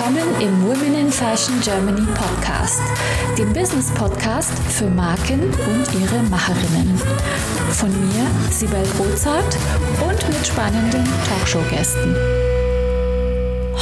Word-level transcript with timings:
willkommen 0.00 0.40
im 0.40 0.66
Women 0.66 0.94
in 0.94 1.12
Fashion 1.12 1.60
Germany 1.60 2.06
Podcast, 2.14 2.80
dem 3.36 3.52
Business 3.52 3.92
Podcast 3.92 4.58
für 4.70 4.88
Marken 4.88 5.42
und 5.42 6.00
ihre 6.00 6.22
Macherinnen. 6.30 6.96
Von 7.72 7.90
mir, 7.90 8.26
Sibel 8.50 8.82
Rozart 8.98 9.58
und 10.02 10.28
mit 10.28 10.46
spannenden 10.46 11.04
Talkshow-Gästen. 11.28 12.16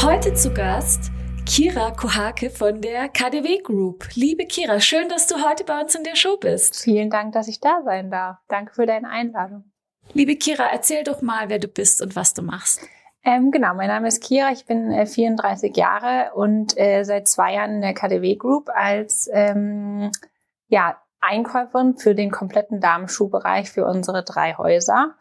Heute 0.02 0.34
zu 0.34 0.52
Gast 0.52 1.12
Kira 1.46 1.92
Kohake 1.92 2.50
von 2.50 2.80
der 2.80 3.08
KDW 3.08 3.62
Group. 3.62 4.08
Liebe 4.14 4.46
Kira, 4.46 4.80
schön, 4.80 5.08
dass 5.08 5.28
du 5.28 5.36
heute 5.48 5.62
bei 5.62 5.80
uns 5.80 5.94
in 5.94 6.02
der 6.02 6.16
Show 6.16 6.36
bist. 6.36 6.82
Vielen 6.82 7.10
Dank, 7.10 7.32
dass 7.34 7.46
ich 7.46 7.60
da 7.60 7.82
sein 7.84 8.10
darf. 8.10 8.38
Danke 8.48 8.74
für 8.74 8.86
deine 8.86 9.08
Einladung. 9.08 9.70
Liebe 10.14 10.34
Kira, 10.34 10.64
erzähl 10.72 11.04
doch 11.04 11.22
mal, 11.22 11.48
wer 11.48 11.60
du 11.60 11.68
bist 11.68 12.02
und 12.02 12.16
was 12.16 12.34
du 12.34 12.42
machst. 12.42 12.80
Ähm, 13.28 13.50
genau, 13.50 13.74
mein 13.74 13.88
Name 13.88 14.08
ist 14.08 14.22
Kira, 14.22 14.52
ich 14.52 14.64
bin 14.64 14.90
äh, 14.90 15.04
34 15.04 15.76
Jahre 15.76 16.32
und 16.34 16.78
äh, 16.78 17.04
seit 17.04 17.28
zwei 17.28 17.52
Jahren 17.52 17.74
in 17.74 17.80
der 17.82 17.92
KDW 17.92 18.36
Group 18.36 18.70
als 18.74 19.28
ähm, 19.30 20.10
ja, 20.68 20.96
Einkäuferin 21.20 21.98
für 21.98 22.14
den 22.14 22.30
kompletten 22.30 22.80
Damenschuhbereich 22.80 23.70
für 23.70 23.84
unsere 23.84 24.24
drei 24.24 24.54
Häuser. 24.54 25.14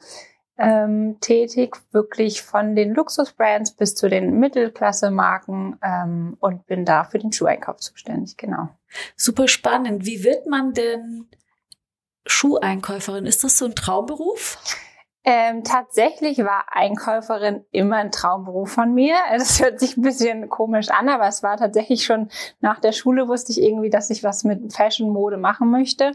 Ähm, 0.58 1.18
tätig, 1.20 1.76
wirklich 1.92 2.44
von 2.44 2.78
den 2.78 2.94
Luxusbrands 2.94 3.76
bis 3.76 3.94
zu 3.94 4.08
den 4.08 4.40
Mittelklasse-Marken 4.40 5.78
ähm, 5.84 6.38
und 6.40 6.66
bin 6.66 6.86
da 6.86 7.04
für 7.04 7.20
den 7.20 7.34
Schuheinkauf 7.34 7.76
zuständig, 7.78 8.38
genau. 8.38 8.70
Super 9.18 9.50
spannend. 9.50 10.06
Wie 10.06 10.24
wird 10.24 10.48
man 10.48 10.72
denn 10.72 11.28
Schuheinkäuferin? 12.26 13.26
Ist 13.26 13.44
das 13.44 13.58
so 13.58 13.66
ein 13.66 13.76
Traumberuf? 13.76 14.60
Ähm, 15.30 15.66
tatsächlich 15.66 16.38
war 16.38 16.68
Einkäuferin 16.72 17.66
immer 17.72 17.98
ein 17.98 18.14
Traumberuf 18.14 18.72
von 18.72 18.94
mir. 18.94 19.16
Das 19.38 19.62
hört 19.62 19.78
sich 19.78 19.98
ein 19.98 20.02
bisschen 20.02 20.48
komisch 20.48 20.90
an, 20.90 21.10
aber 21.10 21.28
es 21.28 21.44
war 21.44 21.58
tatsächlich 21.58 22.06
schon 22.06 22.30
nach 22.62 22.80
der 22.80 22.94
Schule 22.94 23.28
wusste 23.28 23.52
ich 23.52 23.62
irgendwie, 23.62 23.90
dass 23.90 24.10
ich 24.10 24.24
was 24.24 24.46
mit 24.46 24.72
Fashion 24.72 25.10
Mode 25.10 25.36
machen 25.36 25.70
möchte 25.70 26.14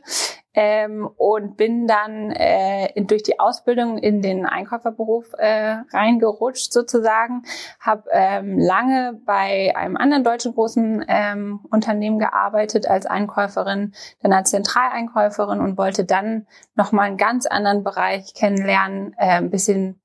ähm, 0.55 1.09
und 1.17 1.57
bin 1.57 1.87
dann 1.87 2.31
äh, 2.31 2.93
in, 2.95 3.07
durch 3.07 3.23
die 3.23 3.41
Ausbildung 3.41 3.99
in 3.99 4.21
den 4.21 4.45
Einkäuferberuf 4.47 5.33
äh, 5.39 5.77
reingerutscht 5.93 6.73
sozusagen, 6.73 7.43
habe 7.81 8.05
ähm, 8.13 8.59
lange 8.59 9.21
bei 9.25 9.73
einem 9.75 9.97
anderen 9.97 10.25
deutschen 10.25 10.55
großen 10.55 11.05
ähm, 11.09 11.61
Unternehmen 11.71 12.19
gearbeitet 12.19 12.87
als 12.87 13.07
Einkäuferin, 13.07 13.95
dann 14.21 14.33
als 14.33 14.51
Zentraleinkäuferin 14.51 15.61
und 15.61 15.79
wollte 15.79 16.05
dann 16.05 16.47
nochmal 16.75 17.09
einen 17.09 17.17
ganz 17.17 17.47
anderen 17.47 17.83
Bereich 17.85 18.35
kennenlernen, 18.35 19.15
äh, 19.17 19.39
ein 19.39 19.51
bisschen 19.51 20.02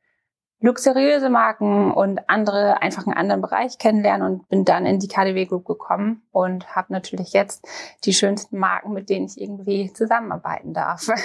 luxuriöse 0.59 1.29
Marken 1.29 1.91
und 1.91 2.29
andere 2.29 2.81
einfach 2.81 3.05
einen 3.05 3.15
anderen 3.15 3.41
Bereich 3.41 3.77
kennenlernen 3.77 4.27
und 4.27 4.49
bin 4.49 4.65
dann 4.65 4.85
in 4.85 4.99
die 4.99 5.07
KDW 5.07 5.45
Group 5.45 5.65
gekommen 5.65 6.23
und 6.31 6.75
habe 6.75 6.91
natürlich 6.93 7.33
jetzt 7.33 7.67
die 8.05 8.13
schönsten 8.13 8.57
Marken, 8.57 8.93
mit 8.93 9.09
denen 9.09 9.27
ich 9.27 9.39
irgendwie 9.39 9.93
zusammenarbeiten 9.93 10.73
darf. 10.73 11.07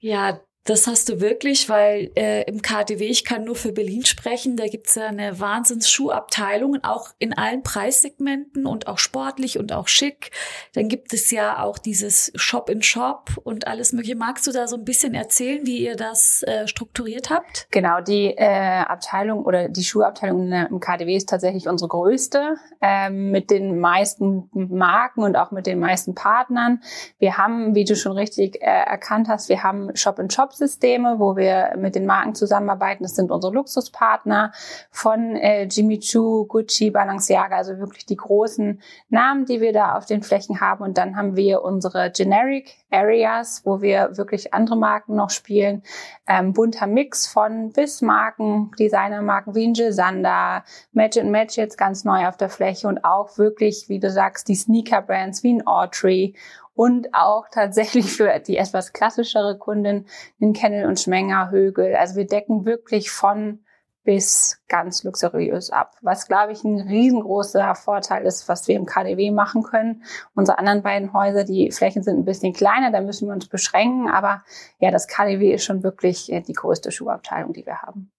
Ja, 0.00 0.38
das 0.64 0.86
hast 0.86 1.08
du 1.08 1.20
wirklich, 1.20 1.68
weil 1.68 2.10
äh, 2.14 2.42
im 2.42 2.60
KTW, 2.60 3.06
ich 3.06 3.24
kann 3.24 3.44
nur 3.44 3.56
für 3.56 3.72
Berlin 3.72 4.04
sprechen, 4.04 4.56
da 4.56 4.66
gibt's 4.66 4.96
ja 4.96 5.06
eine 5.06 5.40
Wahnsinns-Schuhabteilung, 5.40 6.78
auch 6.82 7.08
in 7.18 7.32
allen 7.32 7.62
Preissegmenten 7.62 8.66
und 8.66 8.86
auch 8.86 8.98
sportlich 8.98 9.58
und 9.58 9.72
auch 9.72 9.88
schick. 9.88 10.30
Dann 10.74 10.88
gibt 10.88 11.14
es 11.14 11.30
ja 11.30 11.62
auch 11.62 11.78
dieses 11.78 12.32
Shop-in-Shop 12.34 13.30
-Shop 13.30 13.38
und 13.38 13.66
alles 13.66 13.92
mögliche. 13.92 14.16
Magst 14.16 14.46
du 14.46 14.52
da 14.52 14.68
so 14.68 14.76
ein 14.76 14.84
bisschen 14.84 15.14
erzählen, 15.14 15.64
wie 15.66 15.78
ihr 15.78 15.96
das 15.96 16.42
äh, 16.42 16.66
strukturiert 16.68 17.30
habt? 17.30 17.66
Genau, 17.70 18.00
die 18.00 18.34
äh, 18.36 18.80
Abteilung 18.80 19.44
oder 19.44 19.68
die 19.68 19.84
Schuhabteilung 19.84 20.52
im 20.52 20.80
KTW 20.80 21.16
ist 21.16 21.28
tatsächlich 21.28 21.68
unsere 21.68 21.88
größte, 21.88 22.56
äh, 22.82 23.10
mit 23.10 23.50
den 23.50 23.78
meisten 23.78 24.50
Marken 24.52 25.22
und 25.22 25.36
auch 25.36 25.50
mit 25.50 25.66
den 25.66 25.78
meisten 25.78 26.14
Partnern. 26.14 26.82
Wir 27.18 27.38
haben, 27.38 27.74
wie 27.74 27.84
du 27.84 27.96
schon 27.96 28.12
richtig 28.12 28.60
äh, 28.60 28.66
erkannt 28.66 29.28
hast, 29.28 29.48
wir 29.48 29.62
haben 29.62 29.94
Shop-in-Shop 29.94 30.47
Shopsysteme, 30.48 31.18
wo 31.18 31.36
wir 31.36 31.74
mit 31.76 31.94
den 31.94 32.06
Marken 32.06 32.34
zusammenarbeiten. 32.34 33.02
Das 33.02 33.14
sind 33.14 33.30
unsere 33.30 33.52
Luxuspartner 33.52 34.52
von 34.90 35.36
äh, 35.36 35.64
Jimmy 35.64 35.98
Choo, 35.98 36.46
Gucci, 36.46 36.90
Balenciaga, 36.90 37.56
also 37.56 37.78
wirklich 37.78 38.06
die 38.06 38.16
großen 38.16 38.80
Namen, 39.10 39.44
die 39.44 39.60
wir 39.60 39.72
da 39.72 39.96
auf 39.96 40.06
den 40.06 40.22
Flächen 40.22 40.60
haben. 40.60 40.82
Und 40.82 40.98
dann 40.98 41.16
haben 41.16 41.36
wir 41.36 41.62
unsere 41.62 42.10
Generic 42.10 42.76
Areas, 42.90 43.62
wo 43.64 43.82
wir 43.82 44.16
wirklich 44.16 44.54
andere 44.54 44.76
Marken 44.76 45.14
noch 45.14 45.30
spielen. 45.30 45.82
Ähm, 46.26 46.52
bunter 46.52 46.86
Mix 46.86 47.26
von 47.26 47.72
bis 47.72 48.00
Marken, 48.00 48.70
Designermarken 48.78 49.54
wie 49.54 49.66
ein 49.66 49.92
Sander, 49.92 50.64
Match 50.92 51.18
and 51.18 51.30
Match 51.30 51.56
jetzt 51.56 51.76
ganz 51.76 52.04
neu 52.04 52.26
auf 52.26 52.36
der 52.36 52.48
Fläche 52.48 52.88
und 52.88 53.04
auch 53.04 53.36
wirklich, 53.36 53.88
wie 53.88 53.98
du 53.98 54.10
sagst, 54.10 54.48
die 54.48 54.54
Sneaker-Brands 54.54 55.42
wie 55.42 55.54
ein 55.54 55.66
Autry 55.66 56.34
und 56.78 57.12
auch 57.12 57.48
tatsächlich 57.50 58.12
für 58.12 58.38
die 58.38 58.56
etwas 58.56 58.92
klassischere 58.92 59.58
Kundin 59.58 60.06
den 60.40 60.52
Kennel 60.52 60.86
und 60.86 61.00
Schmenger, 61.00 61.50
Högel. 61.50 61.96
Also 61.96 62.14
wir 62.14 62.24
decken 62.24 62.66
wirklich 62.66 63.10
von 63.10 63.64
bis 64.04 64.62
ganz 64.68 65.02
luxuriös 65.02 65.70
ab. 65.70 65.96
Was, 66.02 66.28
glaube 66.28 66.52
ich, 66.52 66.62
ein 66.62 66.78
riesengroßer 66.78 67.74
Vorteil 67.74 68.24
ist, 68.24 68.48
was 68.48 68.68
wir 68.68 68.76
im 68.76 68.86
KDW 68.86 69.32
machen 69.32 69.64
können. 69.64 70.04
Unsere 70.36 70.58
anderen 70.58 70.84
beiden 70.84 71.12
Häuser, 71.12 71.42
die 71.42 71.72
Flächen 71.72 72.04
sind 72.04 72.16
ein 72.16 72.24
bisschen 72.24 72.52
kleiner, 72.52 72.92
da 72.92 73.00
müssen 73.00 73.26
wir 73.26 73.34
uns 73.34 73.48
beschränken. 73.48 74.08
Aber 74.08 74.44
ja, 74.78 74.92
das 74.92 75.08
KDW 75.08 75.52
ist 75.52 75.64
schon 75.64 75.82
wirklich 75.82 76.30
äh, 76.30 76.42
die 76.42 76.52
größte 76.52 76.92
Schuhabteilung, 76.92 77.54
die 77.54 77.66
wir 77.66 77.82
haben. 77.82 78.12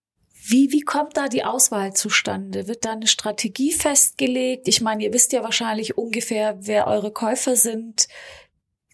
Wie, 0.49 0.71
wie 0.71 0.81
kommt 0.81 1.15
da 1.15 1.27
die 1.27 1.43
Auswahl 1.43 1.93
zustande? 1.93 2.67
Wird 2.67 2.83
da 2.83 2.91
eine 2.91 3.07
Strategie 3.07 3.71
festgelegt? 3.71 4.67
Ich 4.67 4.81
meine, 4.81 5.03
ihr 5.03 5.13
wisst 5.13 5.31
ja 5.31 5.43
wahrscheinlich 5.43 5.97
ungefähr, 5.97 6.57
wer 6.59 6.87
eure 6.87 7.11
Käufer 7.11 7.55
sind. 7.55 8.07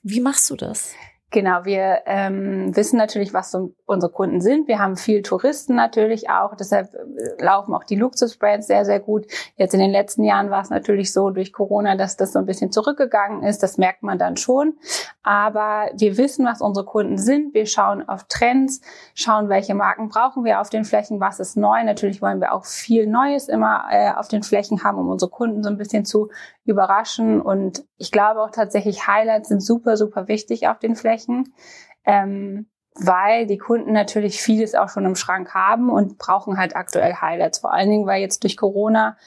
Wie 0.07 0.21
machst 0.21 0.51
du 0.51 0.55
das? 0.55 0.93
Genau, 1.31 1.65
wir 1.65 2.03
ähm, 2.05 2.75
wissen 2.75 2.97
natürlich, 2.97 3.33
was 3.33 3.49
so 3.49 3.73
unsere 3.87 4.11
Kunden 4.11 4.39
sind. 4.39 4.67
Wir 4.67 4.77
haben 4.77 4.95
viel 4.95 5.23
Touristen 5.23 5.75
natürlich 5.75 6.29
auch, 6.29 6.55
deshalb 6.55 6.93
äh, 6.93 7.43
laufen 7.43 7.73
auch 7.73 7.83
die 7.83 7.95
Luxusbrands 7.95 8.67
sehr, 8.67 8.85
sehr 8.85 8.99
gut. 8.99 9.25
Jetzt 9.57 9.73
in 9.73 9.79
den 9.79 9.89
letzten 9.89 10.23
Jahren 10.23 10.51
war 10.51 10.61
es 10.61 10.69
natürlich 10.69 11.11
so 11.11 11.31
durch 11.31 11.51
Corona, 11.51 11.97
dass 11.97 12.17
das 12.17 12.33
so 12.33 12.39
ein 12.39 12.45
bisschen 12.45 12.71
zurückgegangen 12.71 13.41
ist. 13.41 13.63
Das 13.63 13.79
merkt 13.79 14.03
man 14.03 14.19
dann 14.19 14.37
schon. 14.37 14.75
Aber 15.23 15.89
wir 15.97 16.17
wissen, 16.17 16.45
was 16.45 16.61
unsere 16.61 16.85
Kunden 16.85 17.17
sind. 17.17 17.55
Wir 17.55 17.65
schauen 17.65 18.07
auf 18.07 18.25
Trends, 18.29 18.81
schauen, 19.15 19.49
welche 19.49 19.73
Marken 19.73 20.09
brauchen 20.09 20.45
wir 20.45 20.61
auf 20.61 20.69
den 20.69 20.85
Flächen, 20.85 21.19
was 21.19 21.39
ist 21.39 21.57
neu. 21.57 21.83
Natürlich 21.83 22.21
wollen 22.21 22.39
wir 22.39 22.53
auch 22.53 22.65
viel 22.65 23.07
Neues 23.07 23.49
immer 23.49 23.85
äh, 23.89 24.11
auf 24.11 24.27
den 24.27 24.43
Flächen 24.43 24.83
haben, 24.83 24.99
um 24.99 25.09
unsere 25.09 25.31
Kunden 25.31 25.63
so 25.63 25.69
ein 25.69 25.77
bisschen 25.77 26.05
zu 26.05 26.29
überraschen. 26.65 27.41
Und 27.41 27.85
ich 27.97 28.11
glaube 28.11 28.41
auch 28.41 28.51
tatsächlich, 28.51 29.07
Highlights 29.07 29.49
sind 29.49 29.61
super, 29.61 29.97
super 29.97 30.27
wichtig 30.27 30.67
auf 30.67 30.79
den 30.79 30.95
Flächen. 30.95 31.53
Ähm, 32.03 32.67
weil 32.95 33.45
die 33.45 33.57
Kunden 33.57 33.91
natürlich 33.91 34.41
vieles 34.41 34.73
auch 34.73 34.89
schon 34.89 35.05
im 35.05 35.15
Schrank 35.15 35.53
haben 35.53 35.89
und 35.89 36.17
brauchen 36.17 36.57
halt 36.57 36.75
aktuell 36.75 37.15
Highlights. 37.15 37.59
Vor 37.59 37.73
allen 37.73 37.89
Dingen, 37.89 38.07
weil 38.07 38.21
jetzt 38.21 38.43
durch 38.43 38.55
Corona 38.55 39.17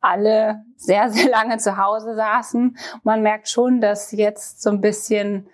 alle 0.00 0.64
sehr, 0.76 1.10
sehr 1.10 1.28
lange 1.30 1.58
zu 1.58 1.76
Hause 1.76 2.14
saßen. 2.14 2.76
Man 3.02 3.22
merkt 3.22 3.48
schon, 3.48 3.80
dass 3.80 4.12
jetzt 4.12 4.62
so 4.62 4.70
ein 4.70 4.80
bisschen 4.80 5.48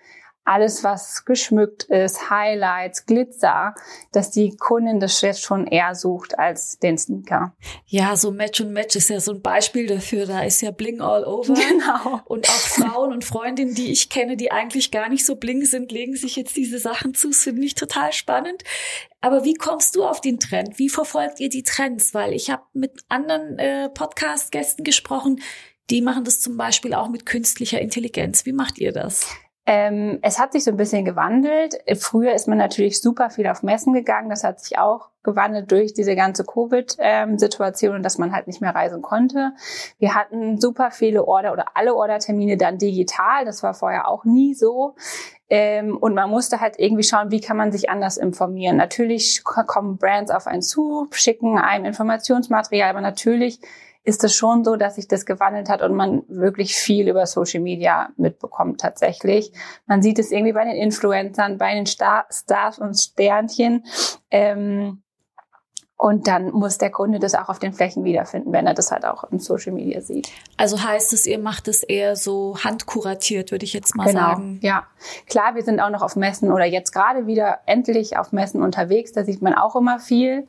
alles, 0.45 0.83
was 0.83 1.25
geschmückt 1.25 1.83
ist, 1.83 2.29
Highlights, 2.29 3.05
Glitzer, 3.05 3.75
dass 4.11 4.31
die 4.31 4.55
Kundin 4.57 4.99
das 4.99 5.21
jetzt 5.21 5.41
schon 5.41 5.65
eher 5.67 5.95
sucht 5.95 6.37
als 6.37 6.79
den 6.79 6.97
Sneaker. 6.97 7.55
Ja, 7.85 8.15
so 8.15 8.31
Match 8.31 8.59
und 8.61 8.73
Match 8.73 8.95
ist 8.95 9.09
ja 9.09 9.19
so 9.19 9.33
ein 9.33 9.41
Beispiel 9.41 9.87
dafür. 9.87 10.25
Da 10.25 10.41
ist 10.41 10.61
ja 10.61 10.71
Bling 10.71 11.01
all 11.01 11.23
over. 11.23 11.53
Genau. 11.73 12.19
Und 12.25 12.47
auch 12.49 12.53
Frauen 12.53 13.13
und 13.13 13.23
Freundinnen, 13.23 13.73
die 13.73 13.91
ich 13.91 14.09
kenne, 14.09 14.37
die 14.37 14.51
eigentlich 14.51 14.91
gar 14.91 15.09
nicht 15.09 15.25
so 15.25 15.35
bling 15.35 15.63
sind, 15.65 15.91
legen 15.91 16.15
sich 16.15 16.35
jetzt 16.35 16.55
diese 16.55 16.77
Sachen 16.77 17.13
zu. 17.13 17.29
Das 17.29 17.43
finde 17.43 17.63
ich 17.63 17.73
total 17.73 18.11
spannend. 18.13 18.63
Aber 19.21 19.43
wie 19.43 19.53
kommst 19.53 19.95
du 19.95 20.03
auf 20.03 20.21
den 20.21 20.39
Trend? 20.39 20.77
Wie 20.77 20.89
verfolgt 20.89 21.39
ihr 21.39 21.49
die 21.49 21.63
Trends? 21.63 22.13
Weil 22.13 22.33
ich 22.33 22.49
habe 22.49 22.63
mit 22.73 23.01
anderen 23.07 23.57
äh, 23.57 23.89
Podcast-Gästen 23.89 24.83
gesprochen, 24.83 25.41
die 25.89 26.01
machen 26.01 26.25
das 26.25 26.39
zum 26.39 26.57
Beispiel 26.57 26.93
auch 26.93 27.09
mit 27.09 27.25
künstlicher 27.25 27.79
Intelligenz. 27.79 28.45
Wie 28.45 28.53
macht 28.53 28.77
ihr 28.77 28.91
das? 28.91 29.27
Ähm, 29.65 30.19
es 30.21 30.39
hat 30.39 30.51
sich 30.51 30.65
so 30.65 30.71
ein 30.71 30.77
bisschen 30.77 31.05
gewandelt. 31.05 31.77
Früher 31.97 32.33
ist 32.33 32.47
man 32.49 32.57
natürlich 32.57 32.99
super 32.99 33.29
viel 33.29 33.47
auf 33.47 33.63
Messen 33.63 33.93
gegangen. 33.93 34.29
Das 34.29 34.43
hat 34.43 34.59
sich 34.59 34.77
auch 34.77 35.09
gewandelt 35.23 35.71
durch 35.71 35.93
diese 35.93 36.17
ganze 36.17 36.43
Covid-Situation 36.43 37.95
und 37.95 38.03
dass 38.03 38.17
man 38.17 38.33
halt 38.33 38.47
nicht 38.47 38.59
mehr 38.59 38.75
reisen 38.75 39.01
konnte. 39.01 39.53
Wir 39.99 40.15
hatten 40.15 40.59
super 40.59 40.91
viele 40.91 41.25
Order 41.25 41.53
oder 41.53 41.65
alle 41.75 41.95
Ordertermine 41.95 42.57
dann 42.57 42.77
digital. 42.77 43.45
Das 43.45 43.63
war 43.63 43.73
vorher 43.73 44.09
auch 44.09 44.25
nie 44.25 44.53
so. 44.53 44.95
Ähm, 45.49 45.97
und 45.97 46.13
man 46.13 46.29
musste 46.29 46.59
halt 46.59 46.75
irgendwie 46.77 47.03
schauen, 47.03 47.31
wie 47.31 47.39
kann 47.39 47.55
man 47.55 47.71
sich 47.71 47.89
anders 47.89 48.17
informieren. 48.17 48.75
Natürlich 48.75 49.43
kommen 49.45 49.97
Brands 49.97 50.31
auf 50.31 50.45
einen 50.45 50.61
zu, 50.61 51.07
schicken 51.11 51.57
einem 51.57 51.85
Informationsmaterial, 51.85 52.89
aber 52.89 53.01
natürlich 53.01 53.59
ist 54.03 54.23
es 54.23 54.35
schon 54.35 54.63
so, 54.63 54.75
dass 54.75 54.95
sich 54.95 55.07
das 55.07 55.25
gewandelt 55.25 55.69
hat 55.69 55.81
und 55.81 55.95
man 55.95 56.23
wirklich 56.27 56.75
viel 56.75 57.07
über 57.07 57.25
Social 57.25 57.61
Media 57.61 58.09
mitbekommt 58.17 58.81
tatsächlich. 58.81 59.51
Man 59.85 60.01
sieht 60.01 60.19
es 60.19 60.31
irgendwie 60.31 60.53
bei 60.53 60.65
den 60.65 60.75
Influencern, 60.75 61.57
bei 61.57 61.73
den 61.73 61.85
Star 61.85 62.25
Stars 62.29 62.79
und 62.79 62.95
Sternchen. 62.95 63.85
Ähm, 64.31 65.01
Und 65.95 66.27
dann 66.27 66.51
muss 66.51 66.77
der 66.79 66.89
Kunde 66.89 67.19
das 67.19 67.33
auch 67.33 67.47
auf 67.47 67.59
den 67.59 67.71
Flächen 67.71 68.03
wiederfinden, 68.03 68.51
wenn 68.51 68.67
er 68.67 68.73
das 68.73 68.91
halt 68.91 69.05
auch 69.05 69.23
im 69.31 69.39
Social 69.39 69.71
Media 69.71 70.01
sieht. 70.01 70.27
Also 70.57 70.83
heißt 70.83 71.13
es, 71.13 71.25
ihr 71.25 71.39
macht 71.39 71.69
es 71.69 71.81
eher 71.81 72.17
so 72.17 72.57
handkuratiert, 72.61 73.51
würde 73.51 73.63
ich 73.63 73.71
jetzt 73.71 73.95
mal 73.95 74.07
genau, 74.07 74.19
sagen. 74.19 74.59
Ja, 74.61 74.85
klar, 75.27 75.55
wir 75.55 75.63
sind 75.63 75.79
auch 75.79 75.91
noch 75.91 76.01
auf 76.01 76.17
Messen 76.17 76.51
oder 76.51 76.65
jetzt 76.65 76.91
gerade 76.91 77.25
wieder 77.25 77.59
endlich 77.67 78.17
auf 78.17 78.33
Messen 78.33 78.61
unterwegs. 78.61 79.13
Da 79.13 79.23
sieht 79.23 79.41
man 79.41 79.53
auch 79.53 79.77
immer 79.77 79.97
viel 79.99 80.45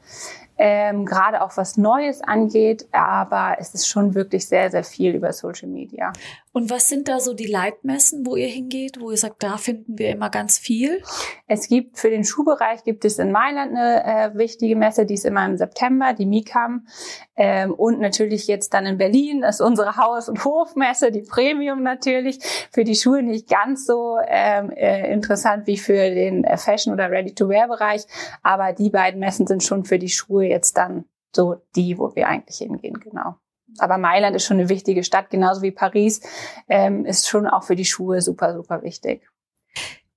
ähm, 0.56 1.05
gerade 1.05 1.43
auch 1.43 1.56
was 1.56 1.77
Neues 1.77 2.23
angeht, 2.23 2.87
aber 2.93 3.56
es 3.59 3.75
ist 3.75 3.89
schon 3.89 4.15
wirklich 4.15 4.47
sehr, 4.47 4.71
sehr 4.71 4.85
viel 4.85 5.15
über 5.15 5.33
Social 5.33 5.69
Media. 5.69 6.12
Und 6.55 6.71
was 6.71 6.89
sind 6.89 7.09
da 7.09 7.19
so 7.19 7.35
die 7.35 7.49
Leitmessen, 7.49 8.25
wo 8.25 8.37
ihr 8.37 8.47
hingeht, 8.47 9.01
wo 9.01 9.11
ihr 9.11 9.17
sagt, 9.17 9.43
da 9.43 9.56
finden 9.56 9.99
wir 9.99 10.11
immer 10.11 10.31
ganz 10.31 10.56
viel? 10.56 11.03
Es 11.49 11.67
gibt 11.67 11.99
für 11.99 12.11
den 12.11 12.23
Schuhbereich 12.23 12.85
gibt 12.85 13.05
es 13.05 13.19
in 13.19 13.33
Mailand 13.33 13.77
eine 13.77 14.05
äh, 14.05 14.39
wichtige 14.39 14.77
Messe, 14.77 15.05
die 15.05 15.15
ist 15.15 15.25
immer 15.25 15.45
im 15.47 15.56
September, 15.56 16.12
die 16.12 16.27
MICAM. 16.27 16.87
Ähm, 17.35 17.75
und 17.75 17.99
natürlich 17.99 18.47
jetzt 18.47 18.73
dann 18.73 18.87
in 18.87 18.99
Berlin 18.99 19.43
ist 19.43 19.61
unsere 19.61 19.97
Haus- 19.97 20.29
und 20.29 20.45
Hofmesse, 20.45 21.11
die 21.11 21.23
Premium 21.23 21.83
natürlich. 21.83 22.39
Für 22.71 22.85
die 22.85 22.95
Schuhe 22.95 23.25
nicht 23.25 23.49
ganz 23.49 23.85
so 23.85 24.19
ähm, 24.25 24.71
äh, 24.71 25.12
interessant 25.12 25.67
wie 25.67 25.77
für 25.77 26.09
den 26.09 26.45
äh, 26.45 26.56
Fashion- 26.56 26.95
oder 26.95 27.11
Ready-to-Wear-Bereich, 27.11 28.06
aber 28.45 28.73
die 28.73 28.91
beiden 28.91 29.19
Messen 29.19 29.49
sind 29.49 29.65
schon 29.65 29.85
für 29.85 29.99
die 29.99 30.09
Schuhe 30.09 30.47
jetzt 30.47 30.77
dann 30.77 31.05
so 31.35 31.56
die, 31.75 31.99
wo 31.99 32.15
wir 32.15 32.29
eigentlich 32.29 32.59
hingehen, 32.59 33.01
genau. 33.01 33.35
Aber 33.79 33.99
Mailand 33.99 34.37
ist 34.37 34.44
schon 34.44 34.59
eine 34.59 34.69
wichtige 34.69 35.05
Stadt, 35.05 35.31
genauso 35.31 35.62
wie 35.62 35.73
Paris, 35.73 36.21
ähm, 36.69 37.05
ist 37.05 37.29
schon 37.29 37.47
auch 37.47 37.65
für 37.65 37.76
die 37.76 37.85
Schuhe 37.85 38.21
super, 38.21 38.55
super 38.55 38.82
wichtig. 38.82 39.23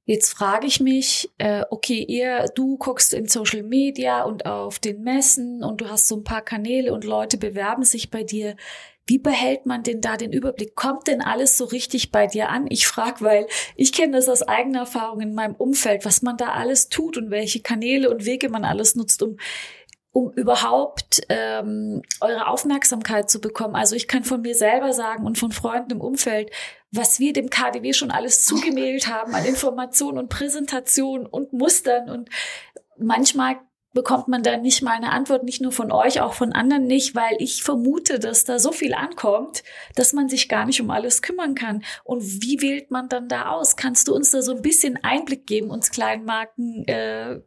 Jetzt 0.10 0.32
frage 0.32 0.68
ich 0.68 0.80
mich, 0.80 1.30
äh, 1.38 1.66
okay, 1.70 2.02
ihr, 2.02 2.46
du 2.56 2.78
guckst 2.78 3.14
in 3.14 3.28
Social 3.28 3.62
Media 3.62 4.24
und 4.24 4.46
auf 4.46 4.80
den 4.80 5.04
Messen 5.04 5.66
und 5.66 5.82
du 5.82 5.90
hast 5.90 6.08
so 6.08 6.16
ein 6.16 6.24
paar 6.24 6.42
Kanäle 6.42 6.94
und 6.94 7.04
Leute 7.04 7.38
bewerben 7.38 7.84
sich 7.84 8.10
bei 8.10 8.24
dir. 8.24 8.56
Wie 9.06 9.20
behält 9.20 9.66
man 9.66 9.84
denn 9.84 10.00
da 10.00 10.16
den 10.16 10.32
Überblick? 10.32 10.76
Kommt 10.76 11.08
denn 11.08 11.22
alles 11.22 11.58
so 11.58 11.66
richtig 11.66 12.12
bei 12.12 12.26
dir 12.26 12.48
an? 12.48 12.68
Ich 12.70 12.88
frage, 12.88 13.20
weil 13.20 13.48
ich 13.76 13.92
kenne 13.92 14.16
das 14.16 14.30
aus 14.30 14.44
eigener 14.44 14.80
Erfahrung 14.80 15.20
in 15.20 15.34
meinem 15.34 15.56
Umfeld, 15.56 16.06
was 16.06 16.22
man 16.22 16.38
da 16.38 16.54
alles 16.54 16.88
tut 16.88 17.18
und 17.18 17.30
welche 17.30 17.62
Kanäle 17.62 18.10
und 18.10 18.26
Wege 18.26 18.48
man 18.48 18.64
alles 18.64 18.96
nutzt, 18.96 19.22
um 19.22 19.36
um 20.18 20.32
überhaupt 20.32 21.22
ähm, 21.30 22.02
eure 22.22 22.48
Aufmerksamkeit 22.48 23.30
zu 23.30 23.40
bekommen. 23.40 23.76
Also 23.76 23.96
ich 23.96 24.08
kann 24.08 24.24
von 24.24 24.42
mir 24.42 24.56
selber 24.56 24.92
sagen 24.92 25.28
und 25.28 25.38
von 25.38 25.52
Freunden 25.52 25.92
im 25.92 26.02
Umfeld, 26.02 26.50
was 26.90 27.20
wir 27.20 27.34
dem 27.34 27.52
KDW 27.52 27.94
schon 27.94 28.10
alles 28.10 28.44
zugemailt 28.44 29.08
haben 29.08 29.36
an 29.36 29.46
Informationen 29.46 30.18
und 30.18 30.30
Präsentationen 30.30 31.28
und 31.28 31.54
Mustern 31.54 32.10
und 32.10 32.30
manchmal 32.98 33.58
bekommt 33.94 34.28
man 34.28 34.42
da 34.42 34.58
nicht 34.58 34.82
mal 34.82 34.96
eine 34.96 35.12
Antwort, 35.12 35.44
nicht 35.44 35.62
nur 35.62 35.72
von 35.72 35.92
euch, 35.92 36.20
auch 36.20 36.34
von 36.34 36.52
anderen 36.52 36.88
nicht, 36.88 37.14
weil 37.14 37.36
ich 37.38 37.62
vermute, 37.62 38.18
dass 38.18 38.44
da 38.44 38.58
so 38.58 38.72
viel 38.72 38.96
ankommt, 38.96 39.64
dass 39.96 40.14
man 40.14 40.30
sich 40.30 40.50
gar 40.50 40.66
nicht 40.66 40.82
um 40.82 40.90
alles 40.90 41.22
kümmern 41.22 41.54
kann. 41.54 41.84
Und 42.04 42.24
wie 42.42 42.60
wählt 42.62 42.90
man 42.90 43.08
dann 43.08 43.28
da 43.28 43.52
aus? 43.52 43.76
Kannst 43.76 44.08
du 44.08 44.16
uns 44.16 44.32
da 44.32 44.42
so 44.42 44.56
ein 44.56 44.64
bisschen 44.64 44.98
Einblick 45.04 45.46
geben, 45.46 45.70
uns 45.70 45.92
Kleinmarken, 45.92 46.88
äh, 46.88 47.40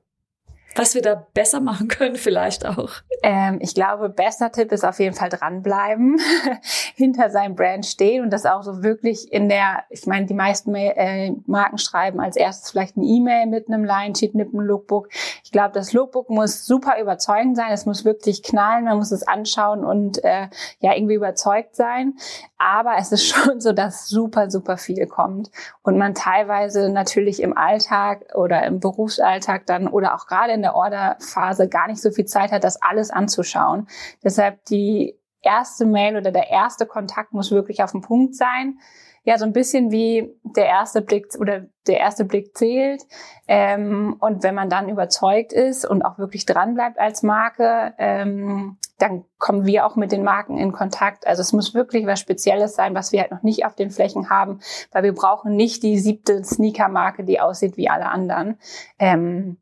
was 0.76 0.94
wir 0.94 1.02
da 1.02 1.26
besser 1.34 1.60
machen 1.60 1.88
können 1.88 2.16
vielleicht 2.16 2.64
auch? 2.64 2.90
Ähm, 3.22 3.58
ich 3.60 3.74
glaube, 3.74 4.08
bester 4.08 4.52
Tipp 4.52 4.70
ist 4.72 4.84
auf 4.84 4.98
jeden 5.00 5.14
Fall 5.14 5.28
dranbleiben, 5.28 6.18
hinter 6.94 7.30
seinem 7.30 7.54
Brand 7.54 7.86
stehen 7.86 8.22
und 8.22 8.30
das 8.30 8.46
auch 8.46 8.62
so 8.62 8.82
wirklich 8.82 9.32
in 9.32 9.48
der, 9.48 9.82
ich 9.90 10.06
meine, 10.06 10.26
die 10.26 10.34
meisten 10.34 10.74
äh, 10.74 11.32
Marken 11.46 11.78
schreiben 11.78 12.20
als 12.20 12.36
erstes 12.36 12.70
vielleicht 12.70 12.96
eine 12.96 13.06
E-Mail 13.06 13.46
mit 13.46 13.68
einem 13.68 13.84
Line-Sheet, 13.84 14.34
mit 14.34 14.48
einem 14.48 14.60
Lookbook. 14.60 15.08
Ich 15.44 15.50
glaube, 15.50 15.72
das 15.74 15.92
Lookbook 15.92 16.30
muss 16.30 16.66
super 16.66 17.00
überzeugend 17.00 17.56
sein, 17.56 17.72
es 17.72 17.84
muss 17.84 18.04
wirklich 18.04 18.42
knallen, 18.42 18.84
man 18.84 18.98
muss 18.98 19.10
es 19.10 19.26
anschauen 19.26 19.84
und 19.84 20.22
äh, 20.24 20.48
ja, 20.80 20.94
irgendwie 20.94 21.14
überzeugt 21.14 21.74
sein. 21.74 22.14
Aber 22.58 22.94
es 22.98 23.10
ist 23.10 23.26
schon 23.26 23.60
so, 23.60 23.72
dass 23.72 24.08
super, 24.08 24.50
super 24.50 24.76
viel 24.76 25.06
kommt 25.06 25.50
und 25.82 25.98
man 25.98 26.14
teilweise 26.14 26.90
natürlich 26.90 27.42
im 27.42 27.56
Alltag 27.56 28.34
oder 28.34 28.62
im 28.64 28.80
Berufsalltag 28.80 29.66
dann 29.66 29.88
oder 29.88 30.14
auch 30.14 30.26
gerade 30.26 30.52
in 30.52 30.59
der 30.62 30.74
Orderphase 30.74 31.68
gar 31.68 31.88
nicht 31.88 32.00
so 32.00 32.10
viel 32.10 32.26
Zeit 32.26 32.52
hat, 32.52 32.64
das 32.64 32.80
alles 32.80 33.10
anzuschauen. 33.10 33.88
Deshalb 34.22 34.64
die 34.66 35.18
erste 35.42 35.86
Mail 35.86 36.16
oder 36.16 36.32
der 36.32 36.50
erste 36.50 36.86
Kontakt 36.86 37.32
muss 37.32 37.50
wirklich 37.50 37.82
auf 37.82 37.92
den 37.92 38.02
Punkt 38.02 38.34
sein. 38.34 38.78
Ja, 39.22 39.36
so 39.36 39.44
ein 39.44 39.52
bisschen 39.52 39.90
wie 39.90 40.34
der 40.44 40.66
erste 40.66 41.02
Blick 41.02 41.26
oder 41.38 41.66
der 41.86 41.98
erste 41.98 42.24
Blick 42.24 42.56
zählt. 42.56 43.02
Ähm, 43.46 44.16
und 44.18 44.42
wenn 44.42 44.54
man 44.54 44.70
dann 44.70 44.88
überzeugt 44.88 45.52
ist 45.52 45.84
und 45.84 46.02
auch 46.02 46.18
wirklich 46.18 46.46
dran 46.46 46.74
bleibt 46.74 46.98
als 46.98 47.22
Marke, 47.22 47.92
ähm, 47.98 48.78
dann 48.98 49.24
kommen 49.38 49.66
wir 49.66 49.86
auch 49.86 49.96
mit 49.96 50.12
den 50.12 50.24
Marken 50.24 50.56
in 50.56 50.72
Kontakt. 50.72 51.26
Also 51.26 51.42
es 51.42 51.52
muss 51.52 51.74
wirklich 51.74 52.06
was 52.06 52.20
Spezielles 52.20 52.74
sein, 52.74 52.94
was 52.94 53.12
wir 53.12 53.20
halt 53.20 53.30
noch 53.30 53.42
nicht 53.42 53.66
auf 53.66 53.74
den 53.74 53.90
Flächen 53.90 54.30
haben, 54.30 54.60
weil 54.90 55.02
wir 55.02 55.14
brauchen 55.14 55.54
nicht 55.54 55.82
die 55.82 55.98
siebte 55.98 56.42
Sneaker-Marke, 56.42 57.24
die 57.24 57.40
aussieht 57.40 57.76
wie 57.76 57.90
alle 57.90 58.06
anderen. 58.06 58.58
Ähm, 58.98 59.58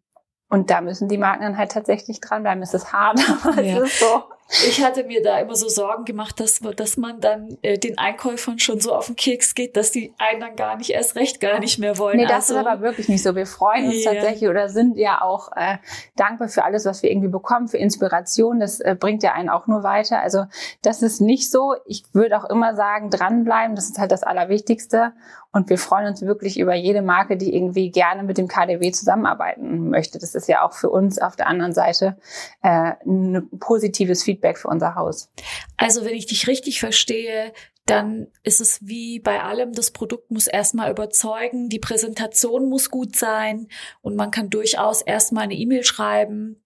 und 0.49 0.71
da 0.71 0.81
müssen 0.81 1.09
die 1.09 1.19
Marken 1.19 1.43
dann 1.43 1.59
halt 1.59 1.73
tatsächlich 1.73 2.21
dranbleiben. 2.21 2.63
Es 2.63 2.75
ist 2.75 2.93
hart, 2.93 3.21
aber 3.45 3.63
ja. 3.63 3.79
es 3.79 3.91
ist 3.91 4.01
so. 4.01 4.25
Ich 4.51 4.83
hatte 4.83 5.05
mir 5.05 5.23
da 5.23 5.39
immer 5.39 5.55
so 5.55 5.69
Sorgen 5.69 6.07
gemacht, 6.07 6.41
dass, 6.41 6.61
dass 6.77 6.97
man 6.97 7.21
dann 7.21 7.59
äh, 7.61 7.79
den 7.79 7.99
Einkäufern 7.99 8.59
schon 8.59 8.81
so 8.81 8.95
auf 8.95 9.07
den 9.07 9.17
Keks 9.17 9.55
geht, 9.55 9.77
dass 9.77 9.91
die 9.91 10.15
einen 10.17 10.41
dann 10.41 10.57
gar 10.57 10.77
nicht 10.77 10.91
erst 10.91 11.17
recht 11.17 11.39
gar 11.39 11.61
nicht 11.61 11.79
mehr 11.79 11.99
wollen. 11.99 12.17
Nee, 12.17 12.25
das 12.25 12.49
also, 12.49 12.55
ist 12.55 12.67
aber 12.67 12.81
wirklich 12.81 13.09
nicht 13.11 13.23
so. 13.23 13.35
Wir 13.35 13.47
freuen 13.47 13.87
uns 13.87 14.05
yeah. 14.05 14.15
tatsächlich 14.15 14.49
oder 14.49 14.71
sind 14.71 14.97
ja 14.97 15.21
auch 15.21 15.51
äh, 15.55 15.77
dankbar 16.17 16.49
für 16.49 16.65
alles, 16.65 16.87
was 16.87 17.03
wir 17.03 17.11
irgendwie 17.11 17.29
bekommen, 17.29 17.69
für 17.69 17.77
Inspiration. 17.77 18.59
Das 18.59 18.81
äh, 18.81 18.97
bringt 18.99 19.23
ja 19.23 19.33
einen 19.33 19.51
auch 19.51 19.67
nur 19.67 19.83
weiter. 19.83 20.23
Also 20.23 20.47
das 20.81 21.03
ist 21.03 21.21
nicht 21.21 21.51
so. 21.51 21.75
Ich 21.85 22.05
würde 22.15 22.39
auch 22.39 22.49
immer 22.49 22.75
sagen, 22.75 23.11
dranbleiben, 23.11 23.77
das 23.77 23.91
ist 23.91 23.99
halt 23.99 24.13
das 24.13 24.23
Allerwichtigste. 24.23 25.13
Und 25.51 25.71
wir 25.71 25.79
freuen 25.79 26.07
uns 26.07 26.21
wirklich 26.23 26.59
über 26.61 26.75
jede 26.75 27.01
Marke, 27.01 27.37
die 27.37 27.55
irgendwie 27.55 27.91
gerne 27.91 28.23
mit 28.23 28.37
dem 28.37 28.49
KDW 28.49 28.93
zusammenarbeiten 28.93 29.89
möchte. 29.89 30.19
Das 30.19 30.35
ist 30.35 30.47
ja 30.47 30.63
auch 30.63 30.75
für 30.75 30.91
uns 30.91 31.19
auf 31.19 31.37
der 31.37 31.47
anderen 31.47 31.73
Seite 31.73 32.19
äh, 32.63 32.93
ein 33.07 33.49
positives 33.59 34.23
Feedback 34.23 34.38
für 34.59 34.69
unser 34.69 34.95
Haus. 34.95 35.31
Also 35.77 36.05
wenn 36.05 36.15
ich 36.15 36.27
dich 36.27 36.47
richtig 36.47 36.81
verstehe, 36.81 37.53
dann 37.87 38.29
ist 38.43 38.61
es 38.61 38.87
wie 38.87 39.19
bei 39.19 39.43
allem, 39.43 39.73
das 39.73 39.91
Produkt 39.91 40.31
muss 40.31 40.47
erstmal 40.47 40.91
überzeugen, 40.91 41.69
die 41.69 41.79
Präsentation 41.79 42.69
muss 42.69 42.91
gut 42.91 43.17
sein 43.17 43.69
und 44.03 44.15
man 44.15 44.31
kann 44.31 44.51
durchaus 44.51 45.01
erstmal 45.01 45.45
eine 45.45 45.55
E-Mail 45.55 45.85
schreiben 45.85 46.63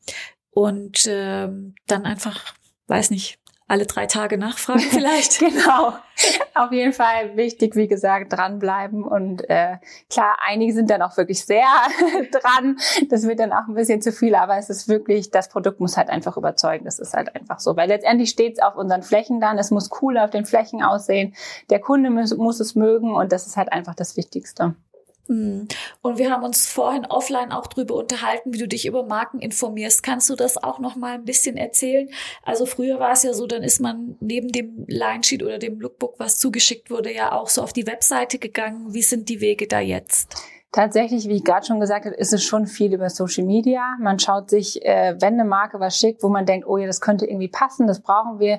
und 0.50 1.06
ähm, 1.08 1.74
dann 1.86 2.04
einfach, 2.04 2.54
weiß 2.88 3.10
nicht, 3.10 3.38
alle 3.72 3.86
drei 3.86 4.04
Tage 4.04 4.36
nachfragen 4.36 4.80
vielleicht. 4.80 5.38
genau. 5.38 5.94
Auf 6.54 6.72
jeden 6.72 6.92
Fall 6.92 7.38
wichtig, 7.38 7.74
wie 7.74 7.88
gesagt, 7.88 8.30
dranbleiben. 8.34 9.02
Und 9.02 9.48
äh, 9.48 9.78
klar, 10.10 10.36
einige 10.46 10.74
sind 10.74 10.90
dann 10.90 11.00
auch 11.00 11.16
wirklich 11.16 11.46
sehr 11.46 11.64
dran. 12.30 12.76
Das 13.08 13.26
wird 13.26 13.40
dann 13.40 13.50
auch 13.50 13.66
ein 13.66 13.74
bisschen 13.74 14.02
zu 14.02 14.12
viel, 14.12 14.34
aber 14.34 14.58
es 14.58 14.68
ist 14.68 14.88
wirklich, 14.88 15.30
das 15.30 15.48
Produkt 15.48 15.80
muss 15.80 15.96
halt 15.96 16.10
einfach 16.10 16.36
überzeugen. 16.36 16.84
Das 16.84 16.98
ist 16.98 17.14
halt 17.14 17.34
einfach 17.34 17.60
so. 17.60 17.74
Weil 17.74 17.88
letztendlich 17.88 18.28
steht 18.28 18.58
es 18.58 18.62
auf 18.62 18.76
unseren 18.76 19.02
Flächen 19.02 19.40
dann. 19.40 19.56
Es 19.56 19.70
muss 19.70 19.88
cool 20.02 20.18
auf 20.18 20.28
den 20.28 20.44
Flächen 20.44 20.82
aussehen. 20.82 21.34
Der 21.70 21.80
Kunde 21.80 22.10
muss, 22.10 22.36
muss 22.36 22.60
es 22.60 22.74
mögen 22.74 23.14
und 23.14 23.32
das 23.32 23.46
ist 23.46 23.56
halt 23.56 23.72
einfach 23.72 23.94
das 23.94 24.18
Wichtigste. 24.18 24.74
Hm. 25.28 25.68
Und 26.02 26.18
wir 26.18 26.30
haben 26.30 26.42
uns 26.42 26.66
vorhin 26.66 27.06
offline 27.06 27.52
auch 27.52 27.68
drüber 27.68 27.94
unterhalten, 27.94 28.52
wie 28.52 28.58
du 28.58 28.66
dich 28.66 28.86
über 28.86 29.04
Marken 29.04 29.38
informierst. 29.38 30.02
Kannst 30.02 30.28
du 30.30 30.34
das 30.34 30.62
auch 30.62 30.78
noch 30.78 30.96
mal 30.96 31.14
ein 31.14 31.24
bisschen 31.24 31.56
erzählen? 31.56 32.08
Also 32.42 32.66
früher 32.66 32.98
war 32.98 33.12
es 33.12 33.22
ja 33.22 33.32
so, 33.32 33.46
dann 33.46 33.62
ist 33.62 33.80
man 33.80 34.16
neben 34.20 34.48
dem 34.48 34.84
Line 34.88 35.22
Sheet 35.22 35.42
oder 35.42 35.58
dem 35.58 35.80
Lookbook, 35.80 36.18
was 36.18 36.38
zugeschickt 36.38 36.90
wurde, 36.90 37.14
ja 37.14 37.32
auch 37.32 37.48
so 37.48 37.62
auf 37.62 37.72
die 37.72 37.86
Webseite 37.86 38.38
gegangen. 38.38 38.92
Wie 38.92 39.02
sind 39.02 39.28
die 39.28 39.40
Wege 39.40 39.68
da 39.68 39.80
jetzt? 39.80 40.34
Tatsächlich, 40.72 41.28
wie 41.28 41.36
ich 41.36 41.44
gerade 41.44 41.66
schon 41.66 41.80
gesagt 41.80 42.06
habe, 42.06 42.16
ist 42.16 42.32
es 42.32 42.42
schon 42.42 42.66
viel 42.66 42.94
über 42.94 43.10
Social 43.10 43.44
Media. 43.44 43.94
Man 44.00 44.18
schaut 44.18 44.48
sich, 44.48 44.82
äh, 44.82 45.14
wenn 45.20 45.34
eine 45.34 45.44
Marke 45.44 45.80
was 45.80 45.98
schickt, 45.98 46.22
wo 46.22 46.30
man 46.30 46.46
denkt, 46.46 46.66
oh 46.66 46.78
ja, 46.78 46.86
das 46.86 47.02
könnte 47.02 47.26
irgendwie 47.26 47.48
passen, 47.48 47.86
das 47.86 48.00
brauchen 48.00 48.40
wir, 48.40 48.58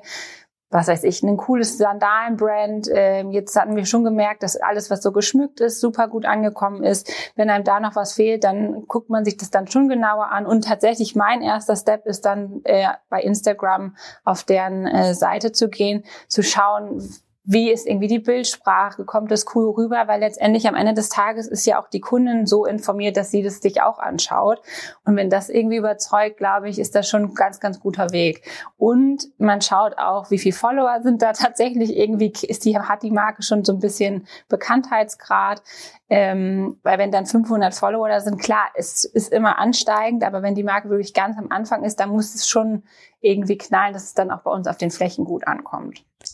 was 0.73 0.87
weiß 0.87 1.03
ich, 1.03 1.21
ein 1.23 1.37
cooles 1.37 1.77
Sandalenbrand. 1.77 2.89
Ähm, 2.91 3.31
jetzt 3.31 3.55
hatten 3.55 3.75
wir 3.75 3.85
schon 3.85 4.03
gemerkt, 4.03 4.43
dass 4.43 4.57
alles, 4.57 4.89
was 4.89 5.03
so 5.03 5.11
geschmückt 5.11 5.59
ist, 5.59 5.79
super 5.79 6.07
gut 6.07 6.25
angekommen 6.25 6.83
ist. 6.83 7.11
Wenn 7.35 7.49
einem 7.49 7.63
da 7.63 7.79
noch 7.79 7.95
was 7.95 8.13
fehlt, 8.13 8.43
dann 8.43 8.87
guckt 8.87 9.09
man 9.09 9.23
sich 9.23 9.37
das 9.37 9.51
dann 9.51 9.67
schon 9.67 9.87
genauer 9.87 10.31
an. 10.31 10.45
Und 10.45 10.65
tatsächlich 10.65 11.15
mein 11.15 11.41
erster 11.41 11.75
Step 11.75 12.05
ist 12.05 12.25
dann 12.25 12.61
äh, 12.63 12.87
bei 13.09 13.21
Instagram 13.21 13.95
auf 14.23 14.43
deren 14.43 14.87
äh, 14.87 15.13
Seite 15.13 15.51
zu 15.51 15.69
gehen, 15.69 16.03
zu 16.27 16.41
schauen, 16.41 17.01
wie 17.45 17.71
ist 17.71 17.85
irgendwie 17.85 18.07
die 18.07 18.19
Bildsprache, 18.19 19.03
kommt 19.03 19.29
das 19.29 19.45
cool 19.53 19.69
rüber, 19.71 20.03
weil 20.07 20.21
letztendlich 20.21 20.65
am 20.67 20.75
Ende 20.75 20.93
des 20.93 21.09
Tages 21.09 21.45
ist 21.45 21.65
ja 21.65 21.81
auch 21.81 21.89
die 21.89 21.99
Kundin 21.99 22.45
so 22.45 22.65
informiert, 22.65 23.17
dass 23.17 23.31
sie 23.31 23.43
das 23.43 23.57
sich 23.57 23.81
auch 23.81 23.99
anschaut. 23.99 24.61
Und 25.03 25.17
wenn 25.17 25.29
das 25.29 25.49
irgendwie 25.49 25.75
überzeugt, 25.75 26.37
glaube 26.37 26.69
ich, 26.69 26.79
ist 26.79 26.95
das 26.95 27.09
schon 27.09 27.23
ein 27.23 27.33
ganz, 27.33 27.59
ganz 27.59 27.81
guter 27.81 28.11
Weg. 28.11 28.49
Und 28.77 29.27
man 29.39 29.61
schaut 29.61 29.97
auch, 29.97 30.31
wie 30.31 30.37
viele 30.37 30.55
Follower 30.55 31.01
sind 31.03 31.21
da 31.21 31.33
tatsächlich 31.33 31.97
irgendwie, 31.97 32.31
ist 32.43 32.63
die, 32.63 32.77
hat 32.77 33.03
die 33.03 33.11
Marke 33.11 33.43
schon 33.43 33.65
so 33.65 33.73
ein 33.73 33.79
bisschen 33.79 34.25
Bekanntheitsgrad. 34.47 35.61
Ähm, 36.09 36.79
weil 36.83 36.97
wenn 36.97 37.11
dann 37.11 37.25
500 37.25 37.73
Follower 37.73 38.07
da 38.07 38.21
sind, 38.21 38.39
klar, 38.39 38.67
es 38.75 39.03
ist 39.03 39.33
immer 39.33 39.59
ansteigend, 39.59 40.23
aber 40.23 40.43
wenn 40.43 40.55
die 40.55 40.63
Marke 40.63 40.89
wirklich 40.89 41.13
ganz 41.13 41.37
am 41.37 41.51
Anfang 41.51 41.83
ist, 41.83 41.99
dann 41.99 42.09
muss 42.09 42.35
es 42.35 42.47
schon 42.47 42.83
irgendwie 43.19 43.57
knallen, 43.57 43.93
dass 43.93 44.03
es 44.03 44.13
dann 44.13 44.31
auch 44.31 44.43
bei 44.43 44.51
uns 44.51 44.67
auf 44.67 44.77
den 44.77 44.91
Flächen 44.91 45.25
gut 45.25 45.45
ankommt. 45.47 46.05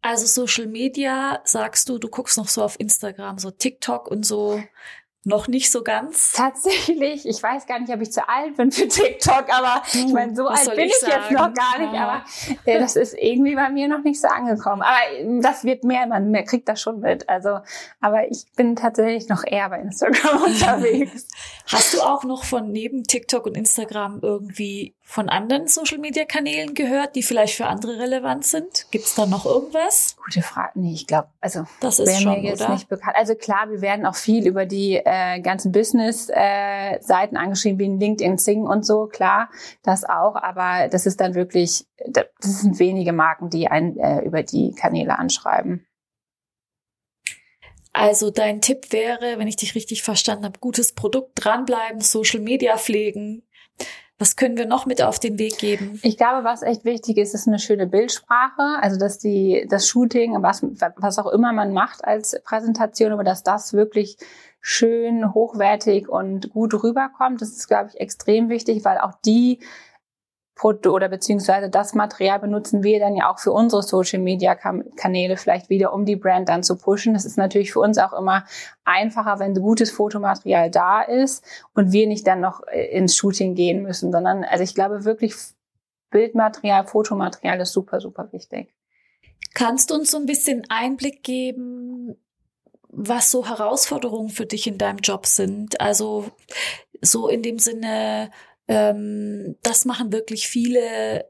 Also 0.00 0.26
Social 0.26 0.66
Media, 0.66 1.40
sagst 1.44 1.88
du, 1.88 1.98
du 1.98 2.08
guckst 2.08 2.38
noch 2.38 2.48
so 2.48 2.62
auf 2.62 2.78
Instagram, 2.78 3.38
so 3.38 3.50
TikTok 3.50 4.08
und 4.08 4.24
so. 4.24 4.62
Noch 5.28 5.46
nicht 5.46 5.70
so 5.70 5.82
ganz. 5.82 6.32
Tatsächlich, 6.32 7.28
ich 7.28 7.42
weiß 7.42 7.66
gar 7.66 7.78
nicht, 7.78 7.92
ob 7.92 8.00
ich 8.00 8.10
zu 8.10 8.26
alt 8.26 8.56
bin 8.56 8.72
für 8.72 8.88
TikTok, 8.88 9.44
aber 9.50 9.82
ich 9.86 10.04
hm, 10.04 10.12
meine, 10.12 10.34
so 10.34 10.46
alt 10.46 10.74
bin 10.74 10.86
ich, 10.86 10.94
ich 11.02 11.06
jetzt 11.06 11.30
noch 11.30 11.52
gar 11.52 11.78
nicht, 11.78 11.92
ja. 11.92 12.08
aber 12.08 12.24
äh, 12.64 12.78
das 12.78 12.96
ist 12.96 13.14
irgendwie 13.14 13.54
bei 13.54 13.68
mir 13.68 13.88
noch 13.88 14.02
nicht 14.02 14.18
so 14.18 14.26
angekommen. 14.26 14.80
Aber 14.80 14.96
äh, 15.12 15.40
das 15.42 15.64
wird 15.64 15.84
mehr, 15.84 16.06
man 16.06 16.30
mehr 16.30 16.44
kriegt 16.44 16.66
das 16.66 16.80
schon 16.80 17.00
mit. 17.00 17.28
Also, 17.28 17.58
aber 18.00 18.30
ich 18.30 18.46
bin 18.56 18.74
tatsächlich 18.74 19.28
noch 19.28 19.44
eher 19.46 19.68
bei 19.68 19.80
Instagram 19.80 20.42
unterwegs. 20.46 21.28
Hast 21.66 21.92
du 21.92 22.00
auch 22.00 22.24
noch 22.24 22.44
von 22.44 22.72
neben 22.72 23.04
TikTok 23.04 23.44
und 23.44 23.54
Instagram 23.54 24.20
irgendwie 24.22 24.94
von 25.02 25.30
anderen 25.30 25.66
Social-Media-Kanälen 25.66 26.74
gehört, 26.74 27.16
die 27.16 27.22
vielleicht 27.22 27.54
für 27.54 27.66
andere 27.66 27.98
relevant 27.98 28.44
sind? 28.44 28.86
Gibt 28.90 29.06
es 29.06 29.14
da 29.14 29.24
noch 29.24 29.46
irgendwas? 29.46 30.16
Gute 30.22 30.42
Frage. 30.42 30.72
Nee, 30.74 30.92
ich 30.92 31.06
glaube, 31.06 31.28
also 31.40 31.64
das 31.80 31.98
ist 31.98 32.22
schon, 32.22 32.32
mir 32.32 32.50
jetzt 32.50 32.60
oder? 32.60 32.72
nicht 32.72 32.88
bekannt. 32.88 33.16
Also 33.16 33.34
klar, 33.34 33.70
wir 33.70 33.80
werden 33.80 34.04
auch 34.04 34.14
viel 34.14 34.46
über 34.46 34.66
die 34.66 34.96
äh, 34.96 35.02
ganzen 35.42 35.72
Business-Seiten 35.72 37.36
äh, 37.36 37.38
angeschrieben, 37.38 37.78
wie 37.78 37.84
in 37.84 38.00
LinkedIn, 38.00 38.38
Sing 38.38 38.62
und 38.66 38.84
so. 38.84 39.06
Klar, 39.06 39.50
das 39.82 40.04
auch. 40.04 40.36
Aber 40.36 40.88
das 40.88 41.06
ist 41.06 41.20
dann 41.20 41.34
wirklich, 41.34 41.86
das 42.06 42.26
sind 42.60 42.78
wenige 42.78 43.12
Marken, 43.12 43.50
die 43.50 43.68
einen 43.68 43.98
äh, 43.98 44.20
über 44.20 44.42
die 44.42 44.72
Kanäle 44.72 45.18
anschreiben. 45.18 45.86
Also 47.92 48.30
dein 48.30 48.60
Tipp 48.60 48.92
wäre, 48.92 49.38
wenn 49.38 49.48
ich 49.48 49.56
dich 49.56 49.74
richtig 49.74 50.02
verstanden 50.02 50.44
habe, 50.44 50.60
gutes 50.60 50.94
Produkt 50.94 51.32
dranbleiben, 51.34 52.00
Social 52.00 52.40
Media 52.40 52.76
pflegen, 52.76 53.42
was 54.18 54.34
können 54.34 54.56
wir 54.56 54.66
noch 54.66 54.84
mit 54.84 55.00
auf 55.00 55.20
den 55.20 55.38
Weg 55.38 55.58
geben? 55.58 56.00
Ich 56.02 56.16
glaube, 56.16 56.42
was 56.42 56.62
echt 56.62 56.84
wichtig 56.84 57.18
ist, 57.18 57.34
ist 57.34 57.46
eine 57.46 57.60
schöne 57.60 57.86
Bildsprache. 57.86 58.78
Also, 58.80 58.98
dass 58.98 59.18
die, 59.18 59.66
das 59.68 59.86
Shooting, 59.86 60.42
was, 60.42 60.62
was 60.96 61.18
auch 61.18 61.28
immer 61.28 61.52
man 61.52 61.72
macht 61.72 62.04
als 62.04 62.40
Präsentation, 62.44 63.12
aber 63.12 63.22
dass 63.22 63.44
das 63.44 63.72
wirklich 63.74 64.16
schön, 64.60 65.32
hochwertig 65.34 66.08
und 66.08 66.50
gut 66.50 66.74
rüberkommt. 66.82 67.40
Das 67.40 67.50
ist, 67.50 67.68
glaube 67.68 67.90
ich, 67.92 68.00
extrem 68.00 68.48
wichtig, 68.48 68.84
weil 68.84 68.98
auch 68.98 69.14
die 69.24 69.60
oder 70.64 71.08
beziehungsweise 71.08 71.70
das 71.70 71.94
Material 71.94 72.40
benutzen 72.40 72.82
wir 72.82 72.98
dann 72.98 73.14
ja 73.14 73.30
auch 73.30 73.38
für 73.38 73.52
unsere 73.52 73.82
Social 73.82 74.18
Media 74.18 74.54
Kanäle 74.54 75.36
vielleicht 75.36 75.68
wieder, 75.68 75.92
um 75.92 76.04
die 76.04 76.16
Brand 76.16 76.48
dann 76.48 76.62
zu 76.62 76.76
pushen. 76.76 77.14
Das 77.14 77.24
ist 77.24 77.38
natürlich 77.38 77.72
für 77.72 77.80
uns 77.80 77.98
auch 77.98 78.12
immer 78.12 78.44
einfacher, 78.84 79.38
wenn 79.38 79.54
gutes 79.54 79.90
Fotomaterial 79.90 80.70
da 80.70 81.02
ist 81.02 81.44
und 81.74 81.92
wir 81.92 82.06
nicht 82.06 82.26
dann 82.26 82.40
noch 82.40 82.66
äh, 82.66 82.86
ins 82.96 83.16
Shooting 83.16 83.54
gehen 83.54 83.82
müssen, 83.82 84.12
sondern 84.12 84.44
also 84.44 84.64
ich 84.64 84.74
glaube 84.74 85.04
wirklich 85.04 85.34
Bildmaterial, 86.10 86.86
Fotomaterial 86.86 87.60
ist 87.60 87.72
super, 87.72 88.00
super 88.00 88.32
wichtig. 88.32 88.74
Kannst 89.54 89.90
du 89.90 89.94
uns 89.94 90.10
so 90.10 90.16
ein 90.16 90.26
bisschen 90.26 90.64
Einblick 90.68 91.22
geben, 91.22 92.16
was 92.88 93.30
so 93.30 93.46
Herausforderungen 93.46 94.30
für 94.30 94.46
dich 94.46 94.66
in 94.66 94.78
deinem 94.78 94.98
Job 94.98 95.26
sind? 95.26 95.80
Also 95.80 96.30
so 97.00 97.28
in 97.28 97.42
dem 97.42 97.58
Sinne, 97.58 98.30
ähm, 98.68 99.56
das 99.62 99.84
machen 99.84 100.12
wirklich 100.12 100.48
viele 100.48 101.26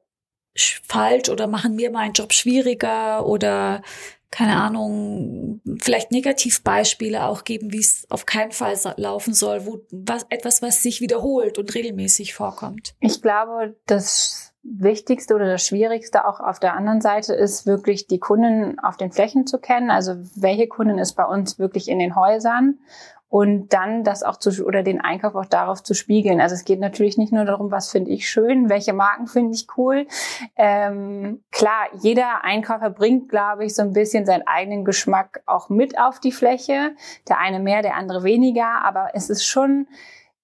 falsch 0.57 1.28
oder 1.28 1.47
machen 1.47 1.76
mir 1.76 1.90
meinen 1.90 2.12
Job 2.12 2.33
schwieriger 2.33 3.26
oder 3.26 3.83
keine 4.30 4.57
Ahnung, 4.57 5.62
vielleicht 5.80 6.12
Negativbeispiele 6.12 7.25
auch 7.25 7.45
geben, 7.45 7.73
wie 7.73 7.78
es 7.78 8.07
auf 8.11 8.26
keinen 8.26 8.52
Fall 8.52 8.75
laufen 8.97 9.33
soll, 9.33 9.64
wo 9.64 9.80
was, 9.90 10.26
etwas, 10.28 10.61
was 10.61 10.83
sich 10.83 11.00
wiederholt 11.00 11.57
und 11.57 11.75
regelmäßig 11.75 12.35
vorkommt. 12.35 12.95
Ich 13.00 13.23
glaube, 13.23 13.76
das 13.87 14.52
Wichtigste 14.62 15.35
oder 15.35 15.47
das 15.47 15.66
Schwierigste 15.66 16.26
auch 16.26 16.40
auf 16.40 16.61
der 16.61 16.75
anderen 16.75 17.00
Seite 17.00 17.33
ist 17.33 17.66
wirklich 17.66 18.07
die 18.07 18.18
Kunden 18.18 18.78
auf 18.80 18.99
den 18.99 19.12
Flächen 19.12 19.47
zu 19.47 19.59
kennen. 19.59 19.90
Also 19.90 20.16
welche 20.37 20.68
Kunden 20.68 20.99
ist 20.99 21.14
bei 21.14 21.25
uns 21.25 21.59
wirklich 21.59 21.88
in 21.88 21.99
den 21.99 22.14
Häusern 22.14 22.78
und 23.29 23.75
dann 23.75 24.05
das 24.05 24.23
auch 24.23 24.39
zu 24.39 24.65
oder 24.65 24.83
den 24.83 25.01
Einkauf 25.01 25.35
auch 25.35 25.45
darauf 25.45 25.83
zu 25.83 25.95
spiegeln. 25.95 26.41
Also 26.41 26.55
es 26.55 26.65
geht 26.65 26.81
natürlich 26.81 27.19
nicht 27.19 27.33
nur 27.33 27.45
darum, 27.45 27.71
was 27.71 27.91
finde 27.91 28.11
ich 28.11 28.29
schön, 28.29 28.71
welche 28.71 28.95
Marken 28.95 29.27
finde 29.27 29.55
ich 29.55 29.67
cool. 29.77 30.07
Ähm, 30.57 31.43
klar, 31.51 31.89
jeder 32.01 32.45
Einkäufer 32.45 32.91
bringt, 32.91 33.29
glaube 33.29 33.67
ich, 33.67 33.75
so 33.75 33.83
ein 33.83 33.93
bisschen 33.93 34.25
seinen 34.25 34.47
eigenen 34.47 34.85
Geschmack 34.85 35.43
auch 35.45 35.69
mit 35.69 35.99
auf 35.99 36.21
die 36.21 36.33
Fläche. 36.33 36.95
Der 37.29 37.39
eine 37.39 37.61
mehr, 37.61 37.83
der 37.83 37.97
andere 37.97 38.23
weniger, 38.23 38.83
aber 38.85 39.11
es 39.13 39.29
ist 39.29 39.45
schon 39.45 39.89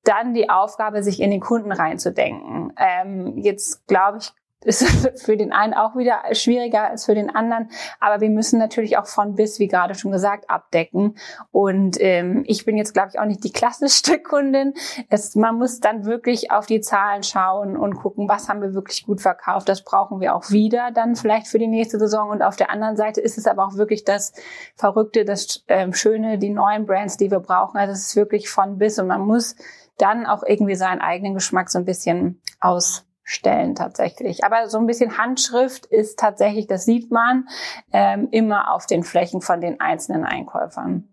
dann 0.04 0.34
die 0.34 0.50
Aufgabe, 0.50 1.02
sich 1.02 1.20
in 1.20 1.30
den 1.30 1.40
Kunden 1.40 1.72
reinzudenken. 1.72 2.74
Ähm, 2.76 3.38
jetzt 3.38 3.86
glaube 3.86 4.18
ich, 4.18 4.32
ist 4.64 4.84
für 5.24 5.36
den 5.36 5.52
einen 5.52 5.74
auch 5.74 5.96
wieder 5.96 6.22
schwieriger 6.32 6.90
als 6.90 7.04
für 7.04 7.14
den 7.14 7.34
anderen. 7.34 7.70
Aber 8.00 8.20
wir 8.20 8.30
müssen 8.30 8.58
natürlich 8.58 8.98
auch 8.98 9.06
von 9.06 9.34
bis, 9.34 9.58
wie 9.58 9.68
gerade 9.68 9.94
schon 9.94 10.12
gesagt, 10.12 10.50
abdecken. 10.50 11.16
Und 11.50 12.00
ähm, 12.00 12.44
ich 12.46 12.64
bin 12.64 12.76
jetzt, 12.76 12.94
glaube 12.94 13.10
ich, 13.12 13.18
auch 13.18 13.24
nicht 13.24 13.44
die 13.44 13.52
klassischste 13.52 14.18
Kundin. 14.22 14.74
Es, 15.10 15.34
man 15.34 15.56
muss 15.56 15.80
dann 15.80 16.04
wirklich 16.04 16.50
auf 16.50 16.66
die 16.66 16.80
Zahlen 16.80 17.22
schauen 17.22 17.76
und 17.76 17.94
gucken, 17.94 18.28
was 18.28 18.48
haben 18.48 18.62
wir 18.62 18.74
wirklich 18.74 19.04
gut 19.04 19.20
verkauft. 19.20 19.68
Das 19.68 19.82
brauchen 19.82 20.20
wir 20.20 20.34
auch 20.34 20.50
wieder 20.50 20.90
dann 20.92 21.16
vielleicht 21.16 21.46
für 21.48 21.58
die 21.58 21.68
nächste 21.68 21.98
Saison. 21.98 22.30
Und 22.30 22.42
auf 22.42 22.56
der 22.56 22.70
anderen 22.70 22.96
Seite 22.96 23.20
ist 23.20 23.38
es 23.38 23.46
aber 23.46 23.66
auch 23.66 23.74
wirklich 23.74 24.04
das 24.04 24.32
Verrückte, 24.76 25.24
das 25.24 25.64
ähm, 25.68 25.92
Schöne, 25.92 26.38
die 26.38 26.50
neuen 26.50 26.86
Brands, 26.86 27.16
die 27.16 27.30
wir 27.30 27.40
brauchen. 27.40 27.78
Also 27.78 27.92
es 27.92 28.08
ist 28.08 28.16
wirklich 28.16 28.48
von 28.48 28.78
bis 28.78 28.98
und 28.98 29.06
man 29.06 29.20
muss 29.20 29.56
dann 29.98 30.26
auch 30.26 30.42
irgendwie 30.46 30.74
seinen 30.74 31.00
eigenen 31.00 31.34
Geschmack 31.34 31.70
so 31.70 31.78
ein 31.78 31.84
bisschen 31.84 32.40
aus 32.60 33.06
stellen 33.24 33.74
tatsächlich. 33.74 34.44
Aber 34.44 34.68
so 34.68 34.78
ein 34.78 34.86
bisschen 34.86 35.18
Handschrift 35.18 35.86
ist 35.86 36.18
tatsächlich, 36.18 36.66
das 36.66 36.84
sieht 36.84 37.10
man 37.10 37.48
ähm, 37.92 38.28
immer 38.30 38.72
auf 38.72 38.86
den 38.86 39.02
Flächen 39.02 39.40
von 39.40 39.60
den 39.60 39.80
einzelnen 39.80 40.24
Einkäufern. 40.24 41.08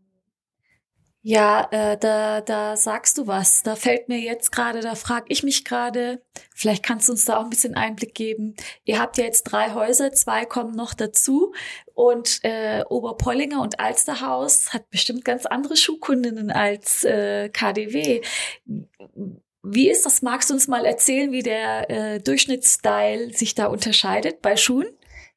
Ja, 1.23 1.67
äh, 1.69 1.97
da, 1.99 2.41
da 2.41 2.75
sagst 2.75 3.19
du 3.19 3.27
was. 3.27 3.61
Da 3.61 3.75
fällt 3.75 4.09
mir 4.09 4.17
jetzt 4.19 4.51
gerade, 4.51 4.79
da 4.81 4.95
frage 4.95 5.25
ich 5.29 5.43
mich 5.43 5.63
gerade, 5.65 6.23
vielleicht 6.55 6.83
kannst 6.83 7.07
du 7.07 7.11
uns 7.11 7.25
da 7.25 7.37
auch 7.37 7.43
ein 7.43 7.51
bisschen 7.51 7.75
Einblick 7.75 8.15
geben. 8.15 8.55
Ihr 8.85 8.99
habt 8.99 9.19
ja 9.19 9.25
jetzt 9.25 9.43
drei 9.43 9.71
Häuser, 9.75 10.11
zwei 10.13 10.45
kommen 10.45 10.71
noch 10.71 10.95
dazu 10.95 11.53
und 11.93 12.39
äh, 12.41 12.83
Oberpollinger 12.89 13.61
und 13.61 13.79
Alsterhaus 13.79 14.73
hat 14.73 14.89
bestimmt 14.89 15.23
ganz 15.23 15.45
andere 15.45 15.77
Schuhkundinnen 15.77 16.49
als 16.49 17.03
äh, 17.03 17.49
KDW. 17.49 18.21
Wie 19.63 19.89
ist 19.89 20.05
das? 20.05 20.21
Magst 20.21 20.49
du 20.49 20.55
uns 20.55 20.67
mal 20.67 20.85
erzählen, 20.85 21.31
wie 21.31 21.43
der 21.43 21.89
äh, 21.89 22.19
Durchschnittsstyle 22.19 23.31
sich 23.31 23.53
da 23.53 23.67
unterscheidet 23.67 24.41
bei 24.41 24.57
Schuhen? 24.57 24.87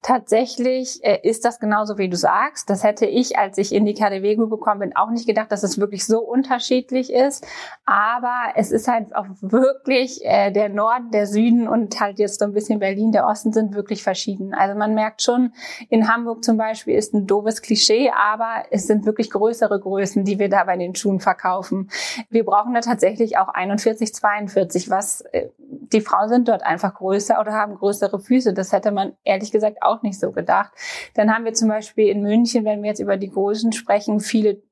Tatsächlich 0.04 1.02
äh, 1.02 1.18
ist 1.23 1.46
das 1.46 1.58
genauso, 1.58 1.96
wie 1.96 2.11
du 2.11 2.16
sagst. 2.18 2.68
Das 2.68 2.84
hätte 2.84 3.06
ich, 3.06 3.38
als 3.38 3.56
ich 3.56 3.75
in 3.75 3.87
die 3.87 3.94
KDW 3.94 4.37
Group 4.37 4.50
gekommen 4.50 4.80
bin, 4.80 4.96
auch 4.96 5.08
nicht 5.08 5.26
gedacht, 5.26 5.50
dass 5.50 5.62
es 5.62 5.80
wirklich 5.80 6.04
so 6.04 6.20
unterschiedlich 6.20 7.11
ist. 7.11 7.46
Aber 7.87 8.52
es 8.54 8.70
ist 8.70 8.87
halt 8.87 9.16
auch 9.16 9.25
wirklich 9.40 10.23
äh, 10.23 10.50
der 10.50 10.68
Norden, 10.68 11.11
der 11.11 11.26
Süden 11.26 11.66
und 11.66 11.99
halt 12.00 12.18
jetzt 12.18 12.40
so 12.40 12.44
ein 12.44 12.52
bisschen 12.52 12.80
Berlin, 12.80 13.12
der 13.12 13.26
Osten 13.26 13.54
sind 13.54 13.75
wirklich 13.75 14.02
verschieden. 14.02 14.52
Also 14.52 14.78
man 14.78 14.92
merkt 14.92 15.23
schon, 15.23 15.54
in 15.88 16.06
Hamburg 16.06 16.44
zum 16.44 16.58
Beispiel 16.58 16.96
ist 16.96 17.14
ein 17.14 17.26
doofes 17.26 17.62
Klischee, 17.62 18.11
aber 18.11 18.64
es 18.70 18.87
sind 18.87 19.06
wirklich 19.06 19.30
größere 19.30 19.80
Größen, 19.80 20.23
die 20.26 20.38
wir 20.38 20.50
da 20.50 20.64
bei 20.64 20.76
den 20.76 20.94
Schuhen 20.94 21.20
verkaufen. 21.20 21.88
Wir 22.28 22.44
brauchen 22.44 22.75
da 22.75 22.80
tatsächlich 22.80 23.38
auch 23.38 23.49
41, 23.49 24.14
42, 24.14 24.90
was 24.90 25.23
äh, 25.32 25.49
die 25.58 26.02
Frauen 26.02 26.28
sind 26.28 26.49
dort 26.49 26.62
einfach 26.62 26.94
größer 26.94 27.40
oder 27.40 27.52
haben 27.52 27.76
größere 27.76 28.20
Füße. 28.20 28.52
Das 28.52 28.73
hätte 28.73 28.90
man 28.90 29.14
ehrlich 29.25 29.50
gesagt 29.50 29.78
auch 29.80 29.93
nicht 30.02 30.18
so 30.18 30.32
gedacht. 30.32 30.72
Dann 31.14 31.34
haben 31.34 31.44
wir 31.44 31.54
zum 31.54 31.68
Beispiel 31.68 32.08
in 32.08 32.22
München, 32.22 32.64
wenn 32.64 32.82
wir 32.82 32.90
jetzt 32.90 33.00
über 33.00 33.16
die 33.16 33.30
Größen 33.30 33.72
sprechen, 33.72 34.20
viele 34.20 34.62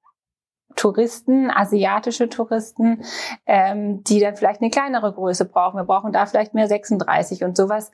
Touristen, 0.77 1.51
asiatische 1.51 2.29
Touristen, 2.29 3.05
ähm, 3.47 4.03
die 4.05 4.21
dann 4.21 4.37
vielleicht 4.37 4.61
eine 4.61 4.71
kleinere 4.71 5.13
Größe 5.13 5.45
brauchen. 5.45 5.77
Wir 5.77 5.85
brauchen 5.85 6.13
da 6.13 6.27
vielleicht 6.27 6.55
mehr 6.55 6.67
36 6.67 7.45
und 7.45 7.57
sowas 7.57 7.93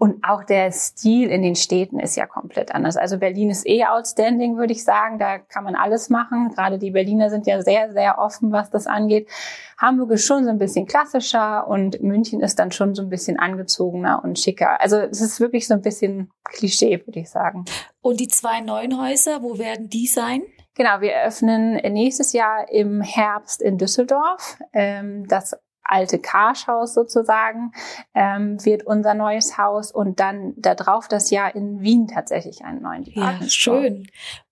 und 0.00 0.24
auch 0.24 0.44
der 0.44 0.72
Stil 0.72 1.28
in 1.28 1.42
den 1.42 1.56
Städten 1.56 2.00
ist 2.00 2.16
ja 2.16 2.24
komplett 2.24 2.74
anders. 2.74 2.96
Also 2.96 3.18
Berlin 3.18 3.50
ist 3.50 3.68
eh 3.68 3.84
outstanding, 3.84 4.56
würde 4.56 4.72
ich 4.72 4.82
sagen. 4.82 5.18
Da 5.18 5.36
kann 5.36 5.62
man 5.62 5.74
alles 5.74 6.08
machen. 6.08 6.48
Gerade 6.54 6.78
die 6.78 6.90
Berliner 6.90 7.28
sind 7.28 7.46
ja 7.46 7.60
sehr, 7.60 7.92
sehr 7.92 8.18
offen, 8.18 8.50
was 8.50 8.70
das 8.70 8.86
angeht. 8.86 9.28
Hamburg 9.76 10.12
ist 10.12 10.24
schon 10.24 10.44
so 10.44 10.50
ein 10.50 10.56
bisschen 10.56 10.86
klassischer 10.86 11.68
und 11.68 12.00
München 12.00 12.40
ist 12.40 12.58
dann 12.58 12.72
schon 12.72 12.94
so 12.94 13.02
ein 13.02 13.10
bisschen 13.10 13.38
angezogener 13.38 14.22
und 14.24 14.38
schicker. 14.38 14.80
Also 14.80 14.96
es 14.96 15.20
ist 15.20 15.38
wirklich 15.38 15.66
so 15.66 15.74
ein 15.74 15.82
bisschen 15.82 16.30
Klischee, 16.44 17.06
würde 17.06 17.20
ich 17.20 17.28
sagen. 17.28 17.66
Und 18.00 18.20
die 18.20 18.28
zwei 18.28 18.60
neuen 18.60 18.98
Häuser, 18.98 19.42
wo 19.42 19.58
werden 19.58 19.90
die 19.90 20.06
sein? 20.06 20.40
Genau, 20.76 21.02
wir 21.02 21.12
eröffnen 21.12 21.74
nächstes 21.92 22.32
Jahr 22.32 22.70
im 22.70 23.02
Herbst 23.02 23.60
in 23.60 23.76
Düsseldorf. 23.76 24.56
Ähm, 24.72 25.28
das 25.28 25.54
alte 25.90 26.18
Karschhaus 26.18 26.94
sozusagen, 26.94 27.72
ähm, 28.14 28.64
wird 28.64 28.84
unser 28.84 29.14
neues 29.14 29.58
Haus 29.58 29.92
und 29.92 30.20
dann 30.20 30.54
darauf 30.56 31.08
das 31.08 31.30
Jahr 31.30 31.54
in 31.54 31.80
Wien 31.80 32.08
tatsächlich 32.08 32.64
einen 32.64 32.82
neuen 32.82 33.04
Department 33.04 33.42
Ja, 33.42 33.48
schön. 33.48 34.06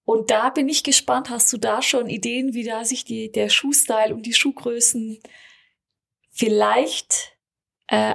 Und 0.05 0.31
da 0.31 0.51
bin 0.51 0.69
ich 0.69 0.85
gespannt, 0.85 1.31
hast 1.31 1.53
du 1.53 1.59
da 1.59 1.83
schon 1.83 2.09
Ideen, 2.09 2.55
wie 2.55 2.65
da 2.65 2.85
sich 2.85 3.05
die, 3.05 3.31
der 3.31 3.51
Schuhstyle 3.51 4.15
und 4.15 4.25
die 4.25 4.33
Schuhgrößen 4.33 5.19
vielleicht 6.31 7.37
äh, 7.89 8.15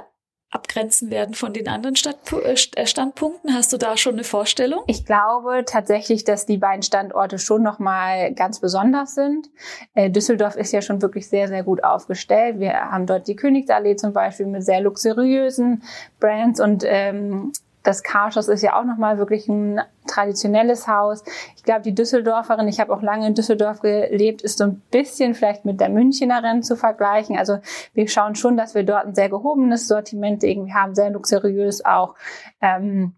abgrenzen 0.54 1.10
werden 1.10 1.34
von 1.34 1.52
den 1.52 1.68
anderen 1.68 1.96
äh, 2.32 2.52
äh, 2.52 2.86
Standpunkten? 2.86 3.54
Hast 3.54 3.72
du 3.72 3.76
da 3.76 3.96
schon 3.96 4.14
eine 4.14 4.24
Vorstellung? 4.24 4.82
Ich 4.86 5.04
glaube 5.04 5.64
tatsächlich, 5.66 6.24
dass 6.24 6.46
die 6.46 6.58
beiden 6.58 6.82
Standorte 6.82 7.38
schon 7.38 7.62
nochmal 7.62 8.32
ganz 8.34 8.60
besonders 8.60 9.14
sind. 9.14 9.50
Äh, 9.94 10.10
Düsseldorf 10.10 10.56
ist 10.56 10.72
ja 10.72 10.80
schon 10.80 11.02
wirklich 11.02 11.28
sehr, 11.28 11.48
sehr 11.48 11.62
gut 11.62 11.82
aufgestellt. 11.82 12.60
Wir 12.60 12.72
haben 12.72 13.06
dort 13.06 13.26
die 13.26 13.36
Königsallee 13.36 13.96
zum 13.96 14.12
Beispiel 14.12 14.46
mit 14.46 14.64
sehr 14.64 14.80
luxuriösen 14.80 15.82
Brands 16.20 16.60
und 16.60 16.84
ähm, 16.86 17.52
das 17.84 18.02
Karschhaus 18.02 18.48
ist 18.48 18.62
ja 18.62 18.78
auch 18.78 18.84
nochmal 18.84 19.18
wirklich 19.18 19.46
ein 19.46 19.80
traditionelles 20.08 20.88
Haus. 20.88 21.22
Ich 21.54 21.62
glaube, 21.62 21.82
die 21.82 21.94
Düsseldorferin, 21.94 22.66
ich 22.66 22.80
habe 22.80 22.92
auch 22.92 23.02
lange 23.02 23.26
in 23.26 23.34
Düsseldorf 23.34 23.80
gelebt, 23.80 24.42
ist 24.42 24.58
so 24.58 24.64
ein 24.64 24.82
bisschen 24.90 25.34
vielleicht 25.34 25.64
mit 25.64 25.80
der 25.80 25.90
Münchnerin 25.90 26.62
zu 26.62 26.76
vergleichen. 26.76 27.38
Also 27.38 27.58
wir 27.92 28.08
schauen 28.08 28.34
schon, 28.34 28.56
dass 28.56 28.74
wir 28.74 28.84
dort 28.84 29.04
ein 29.04 29.14
sehr 29.14 29.28
gehobenes 29.28 29.86
Sortiment 29.86 30.42
irgendwie 30.42 30.72
haben, 30.72 30.94
sehr 30.94 31.10
luxuriös 31.10 31.84
auch. 31.84 32.14
Ähm, 32.62 33.14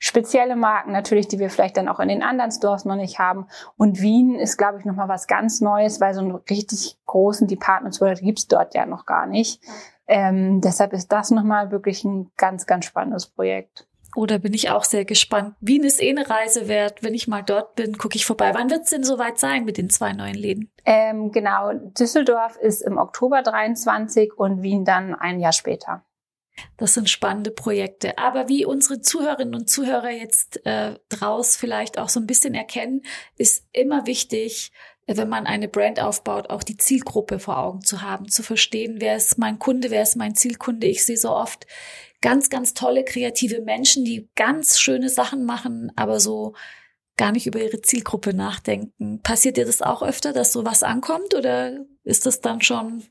spezielle 0.00 0.56
Marken 0.56 0.90
natürlich, 0.90 1.28
die 1.28 1.38
wir 1.38 1.50
vielleicht 1.50 1.76
dann 1.76 1.88
auch 1.88 2.00
in 2.00 2.08
den 2.08 2.24
anderen 2.24 2.50
Stores 2.50 2.84
noch 2.84 2.96
nicht 2.96 3.20
haben. 3.20 3.46
Und 3.76 4.00
Wien 4.00 4.34
ist, 4.34 4.56
glaube 4.56 4.78
ich, 4.78 4.84
nochmal 4.84 5.08
was 5.08 5.28
ganz 5.28 5.60
Neues, 5.60 6.00
weil 6.00 6.14
so 6.14 6.20
einen 6.20 6.34
richtig 6.34 6.98
großen 7.06 7.46
Department 7.46 7.94
Store 7.94 8.14
gibt's 8.14 8.48
dort 8.48 8.74
ja 8.74 8.86
noch 8.86 9.06
gar 9.06 9.26
nicht. 9.26 9.62
Ähm, 10.08 10.60
deshalb 10.60 10.92
ist 10.94 11.12
das 11.12 11.30
nochmal 11.30 11.70
wirklich 11.70 12.02
ein 12.02 12.32
ganz, 12.36 12.66
ganz 12.66 12.86
spannendes 12.86 13.26
Projekt. 13.26 13.86
Oder 14.16 14.38
bin 14.38 14.54
ich 14.54 14.70
auch 14.70 14.84
sehr 14.84 15.04
gespannt. 15.04 15.54
Wien 15.60 15.84
ist 15.84 16.02
eh 16.02 16.10
eine 16.10 16.28
Reise 16.28 16.68
wert. 16.68 17.02
Wenn 17.02 17.14
ich 17.14 17.28
mal 17.28 17.42
dort 17.42 17.76
bin, 17.76 17.96
gucke 17.96 18.16
ich 18.16 18.26
vorbei. 18.26 18.52
Wann 18.54 18.70
wird 18.70 18.84
es 18.84 18.90
denn 18.90 19.04
soweit 19.04 19.38
sein 19.38 19.64
mit 19.64 19.76
den 19.76 19.90
zwei 19.90 20.12
neuen 20.12 20.34
Läden? 20.34 20.70
Ähm, 20.84 21.30
genau, 21.30 21.72
Düsseldorf 21.72 22.56
ist 22.56 22.82
im 22.82 22.98
Oktober 22.98 23.42
23 23.42 24.36
und 24.36 24.62
Wien 24.62 24.84
dann 24.84 25.14
ein 25.14 25.40
Jahr 25.40 25.52
später. 25.52 26.04
Das 26.76 26.94
sind 26.94 27.08
spannende 27.08 27.50
Projekte. 27.50 28.18
Aber 28.18 28.48
wie 28.48 28.64
unsere 28.64 29.00
Zuhörerinnen 29.00 29.54
und 29.54 29.70
Zuhörer 29.70 30.10
jetzt 30.10 30.64
äh, 30.66 30.98
draus 31.08 31.56
vielleicht 31.56 31.98
auch 31.98 32.08
so 32.08 32.20
ein 32.20 32.26
bisschen 32.26 32.54
erkennen, 32.54 33.02
ist 33.36 33.66
immer 33.72 34.06
wichtig, 34.06 34.72
wenn 35.16 35.28
man 35.28 35.46
eine 35.46 35.68
Brand 35.68 36.00
aufbaut, 36.00 36.50
auch 36.50 36.62
die 36.62 36.76
Zielgruppe 36.76 37.38
vor 37.38 37.58
Augen 37.58 37.82
zu 37.82 38.02
haben, 38.02 38.28
zu 38.28 38.42
verstehen, 38.42 38.96
wer 38.98 39.16
ist 39.16 39.38
mein 39.38 39.58
Kunde, 39.58 39.90
wer 39.90 40.02
ist 40.02 40.16
mein 40.16 40.34
Zielkunde. 40.34 40.86
Ich 40.86 41.04
sehe 41.04 41.16
so 41.16 41.30
oft 41.30 41.66
ganz, 42.20 42.50
ganz 42.50 42.74
tolle 42.74 43.04
kreative 43.04 43.60
Menschen, 43.60 44.04
die 44.04 44.28
ganz 44.36 44.78
schöne 44.78 45.08
Sachen 45.08 45.44
machen, 45.44 45.92
aber 45.96 46.20
so 46.20 46.54
gar 47.16 47.32
nicht 47.32 47.46
über 47.46 47.60
ihre 47.60 47.82
Zielgruppe 47.82 48.34
nachdenken. 48.34 49.20
Passiert 49.22 49.56
dir 49.56 49.66
das 49.66 49.82
auch 49.82 50.02
öfter, 50.02 50.32
dass 50.32 50.52
sowas 50.52 50.82
ankommt 50.82 51.34
oder 51.34 51.84
ist 52.02 52.26
das 52.26 52.40
dann 52.40 52.62
schon 52.62 53.04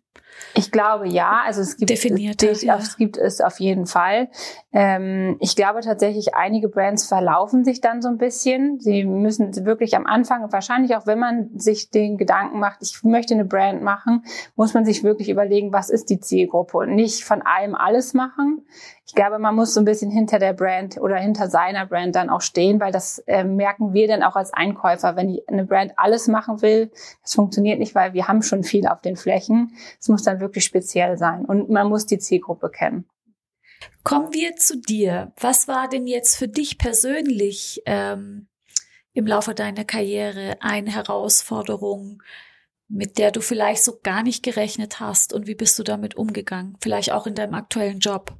ich 0.53 0.71
glaube 0.71 1.07
ja, 1.07 1.41
also 1.45 1.61
es 1.61 1.77
gibt 1.77 1.89
definiert. 1.89 2.41
Es, 2.43 2.63
ja. 2.63 2.77
es 2.77 2.97
gibt 2.97 3.17
es 3.17 3.41
auf 3.41 3.59
jeden 3.59 3.85
Fall. 3.85 4.29
Ähm, 4.71 5.37
ich 5.39 5.55
glaube 5.55 5.81
tatsächlich, 5.81 6.35
einige 6.35 6.69
Brands 6.69 7.07
verlaufen 7.07 7.63
sich 7.63 7.81
dann 7.81 8.01
so 8.01 8.09
ein 8.09 8.17
bisschen. 8.17 8.79
Sie 8.79 9.03
müssen 9.03 9.65
wirklich 9.65 9.95
am 9.95 10.05
Anfang, 10.05 10.51
wahrscheinlich 10.51 10.95
auch 10.95 11.07
wenn 11.07 11.19
man 11.19 11.49
sich 11.57 11.89
den 11.89 12.17
Gedanken 12.17 12.59
macht, 12.59 12.79
ich 12.81 13.03
möchte 13.03 13.33
eine 13.33 13.45
Brand 13.45 13.81
machen, 13.81 14.23
muss 14.55 14.73
man 14.73 14.85
sich 14.85 15.03
wirklich 15.03 15.29
überlegen, 15.29 15.73
was 15.73 15.89
ist 15.89 16.09
die 16.09 16.19
Zielgruppe 16.19 16.77
und 16.77 16.95
nicht 16.95 17.23
von 17.23 17.41
allem 17.41 17.75
alles 17.75 18.13
machen. 18.13 18.65
Ich 19.09 19.15
glaube, 19.15 19.39
man 19.39 19.55
muss 19.55 19.73
so 19.73 19.81
ein 19.81 19.85
bisschen 19.85 20.11
hinter 20.11 20.37
der 20.37 20.53
Brand 20.53 21.01
oder 21.01 21.15
hinter 21.15 21.49
seiner 21.49 21.87
Brand 21.87 22.15
dann 22.15 22.29
auch 22.29 22.41
stehen, 22.41 22.79
weil 22.79 22.91
das 22.91 23.17
äh, 23.25 23.43
merken 23.43 23.91
wir 23.91 24.07
dann 24.07 24.21
auch 24.21 24.35
als 24.35 24.53
Einkäufer. 24.53 25.15
Wenn 25.15 25.39
eine 25.47 25.65
Brand 25.65 25.93
alles 25.97 26.27
machen 26.27 26.61
will, 26.61 26.91
das 27.23 27.33
funktioniert 27.33 27.79
nicht, 27.79 27.95
weil 27.95 28.13
wir 28.13 28.27
haben 28.27 28.43
schon 28.43 28.61
viel 28.61 28.85
auf 28.85 29.01
den 29.01 29.15
Flächen. 29.15 29.73
Es 29.99 30.09
muss 30.09 30.21
dann 30.29 30.39
wirklich 30.39 30.65
speziell 30.65 31.17
sein 31.17 31.45
und 31.45 31.69
man 31.69 31.87
muss 31.87 32.05
die 32.05 32.19
Zielgruppe 32.19 32.69
kennen. 32.69 33.05
Kommen 34.03 34.33
wir 34.33 34.55
zu 34.55 34.77
dir. 34.77 35.31
Was 35.39 35.67
war 35.67 35.87
denn 35.87 36.07
jetzt 36.07 36.35
für 36.35 36.47
dich 36.47 36.77
persönlich 36.77 37.81
ähm, 37.85 38.47
im 39.13 39.27
Laufe 39.27 39.53
deiner 39.53 39.85
Karriere 39.85 40.57
eine 40.61 40.93
Herausforderung, 40.93 42.21
mit 42.87 43.17
der 43.17 43.31
du 43.31 43.41
vielleicht 43.41 43.83
so 43.83 43.99
gar 44.01 44.23
nicht 44.23 44.43
gerechnet 44.43 44.99
hast 44.99 45.33
und 45.33 45.47
wie 45.47 45.55
bist 45.55 45.77
du 45.79 45.83
damit 45.83 46.15
umgegangen? 46.15 46.77
Vielleicht 46.81 47.11
auch 47.11 47.27
in 47.27 47.35
deinem 47.35 47.53
aktuellen 47.53 47.99
Job? 47.99 48.33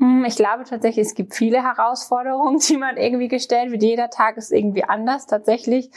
Hm, 0.00 0.24
ich 0.24 0.34
glaube 0.34 0.64
tatsächlich, 0.64 1.06
es 1.08 1.14
gibt 1.14 1.34
viele 1.34 1.62
Herausforderungen, 1.62 2.58
die 2.58 2.78
man 2.78 2.96
irgendwie 2.96 3.28
gestellt 3.28 3.70
wird. 3.70 3.82
Jeder 3.82 4.08
Tag 4.08 4.38
ist 4.38 4.50
irgendwie 4.50 4.82
anders 4.84 5.26
tatsächlich, 5.26 5.90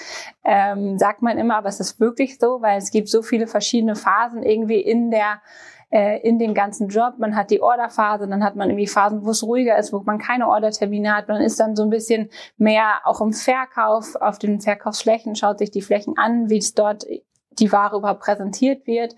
ähm, 0.43 0.97
sagt 0.99 1.21
man 1.21 1.37
immer, 1.37 1.55
aber 1.55 1.69
es 1.69 1.79
ist 1.79 2.01
wirklich 2.01 2.37
so, 2.37 2.61
weil 2.61 2.77
es 2.77 2.91
gibt 2.91 3.07
so 3.07 3.21
viele 3.21 3.47
verschiedene 3.47 3.95
Phasen 3.95 4.43
irgendwie 4.43 4.81
in 4.81 5.09
der 5.09 5.41
äh, 5.89 6.19
in 6.27 6.37
dem 6.37 6.53
ganzen 6.53 6.89
Job. 6.89 7.13
Man 7.17 7.35
hat 7.35 7.49
die 7.49 7.61
Orderphase, 7.61 8.27
dann 8.27 8.43
hat 8.43 8.57
man 8.57 8.69
irgendwie 8.69 8.87
Phasen, 8.87 9.23
wo 9.25 9.29
es 9.29 9.43
ruhiger 9.43 9.77
ist, 9.77 9.93
wo 9.93 9.99
man 9.99 10.17
keine 10.17 10.49
Ordertermine 10.49 11.15
hat. 11.15 11.29
Man 11.29 11.41
ist 11.41 11.59
dann 11.61 11.77
so 11.77 11.83
ein 11.83 11.89
bisschen 11.89 12.29
mehr 12.57 12.99
auch 13.05 13.21
im 13.21 13.31
Verkauf, 13.31 14.15
auf 14.15 14.37
den 14.37 14.59
Verkaufsflächen, 14.59 15.35
schaut 15.35 15.59
sich 15.59 15.71
die 15.71 15.81
Flächen 15.81 16.15
an, 16.17 16.49
wie 16.49 16.57
es 16.57 16.73
dort 16.73 17.05
die 17.59 17.71
Ware 17.71 17.97
überhaupt 17.97 18.21
präsentiert 18.21 18.87
wird. 18.87 19.15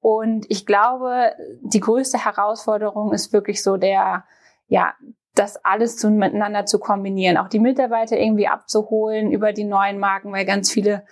Und 0.00 0.46
ich 0.48 0.66
glaube, 0.66 1.32
die 1.62 1.80
größte 1.80 2.24
Herausforderung 2.24 3.12
ist 3.12 3.32
wirklich 3.32 3.62
so 3.62 3.76
der, 3.76 4.24
ja, 4.66 4.94
das 5.34 5.64
alles 5.64 5.96
zu, 5.96 6.10
miteinander 6.10 6.66
zu 6.66 6.78
kombinieren, 6.78 7.36
auch 7.36 7.48
die 7.48 7.60
Mitarbeiter 7.60 8.16
irgendwie 8.16 8.48
abzuholen 8.48 9.30
über 9.30 9.52
die 9.52 9.64
neuen 9.64 9.98
Marken, 9.98 10.32
weil 10.32 10.44
ganz 10.44 10.70
viele 10.70 11.04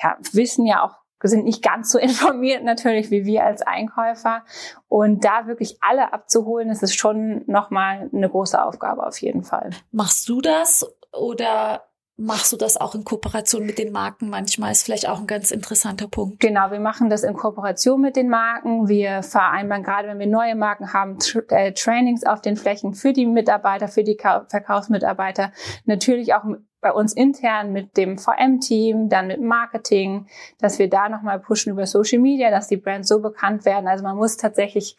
ja, 0.00 0.16
wissen 0.32 0.66
ja 0.66 0.84
auch, 0.84 0.96
sind 1.24 1.44
nicht 1.44 1.62
ganz 1.62 1.90
so 1.90 1.98
informiert 2.00 2.64
natürlich 2.64 3.10
wie 3.10 3.24
wir 3.24 3.44
als 3.44 3.62
Einkäufer. 3.62 4.44
Und 4.88 5.24
da 5.24 5.46
wirklich 5.46 5.78
alle 5.80 6.12
abzuholen, 6.12 6.68
das 6.68 6.82
ist 6.82 6.98
schon 6.98 7.44
nochmal 7.46 8.10
eine 8.12 8.28
große 8.28 8.62
Aufgabe 8.62 9.06
auf 9.06 9.18
jeden 9.18 9.44
Fall. 9.44 9.70
Machst 9.90 10.28
du 10.28 10.40
das 10.40 10.86
oder 11.12 11.82
machst 12.22 12.52
du 12.52 12.56
das 12.56 12.76
auch 12.76 12.94
in 12.94 13.04
Kooperation 13.04 13.66
mit 13.66 13.78
den 13.78 13.92
Marken 13.92 14.30
manchmal? 14.30 14.72
Ist 14.72 14.84
vielleicht 14.84 15.08
auch 15.08 15.20
ein 15.20 15.26
ganz 15.26 15.50
interessanter 15.50 16.08
Punkt. 16.08 16.40
Genau, 16.40 16.70
wir 16.70 16.80
machen 16.80 17.10
das 17.10 17.22
in 17.22 17.34
Kooperation 17.34 18.00
mit 18.00 18.16
den 18.16 18.28
Marken. 18.28 18.88
Wir 18.88 19.22
vereinbaren 19.22 19.82
gerade, 19.82 20.08
wenn 20.08 20.18
wir 20.18 20.26
neue 20.26 20.54
Marken 20.54 20.92
haben, 20.92 21.18
äh, 21.48 21.72
Trainings 21.72 22.24
auf 22.24 22.40
den 22.40 22.56
Flächen 22.56 22.94
für 22.94 23.12
die 23.12 23.26
Mitarbeiter, 23.26 23.88
für 23.88 24.04
die 24.04 24.16
Verkaufsmitarbeiter. 24.16 25.52
Natürlich 25.84 26.34
auch 26.34 26.44
bei 26.80 26.92
uns 26.92 27.12
intern 27.12 27.72
mit 27.72 27.96
dem 27.96 28.18
VM-Team, 28.18 29.08
dann 29.08 29.28
mit 29.28 29.40
Marketing, 29.40 30.26
dass 30.58 30.78
wir 30.78 30.90
da 30.90 31.08
nochmal 31.08 31.38
pushen 31.38 31.72
über 31.72 31.86
Social 31.86 32.18
Media, 32.18 32.50
dass 32.50 32.68
die 32.68 32.76
Brands 32.76 33.08
so 33.08 33.20
bekannt 33.20 33.64
werden. 33.64 33.86
Also 33.86 34.02
man 34.04 34.16
muss 34.16 34.36
tatsächlich 34.36 34.96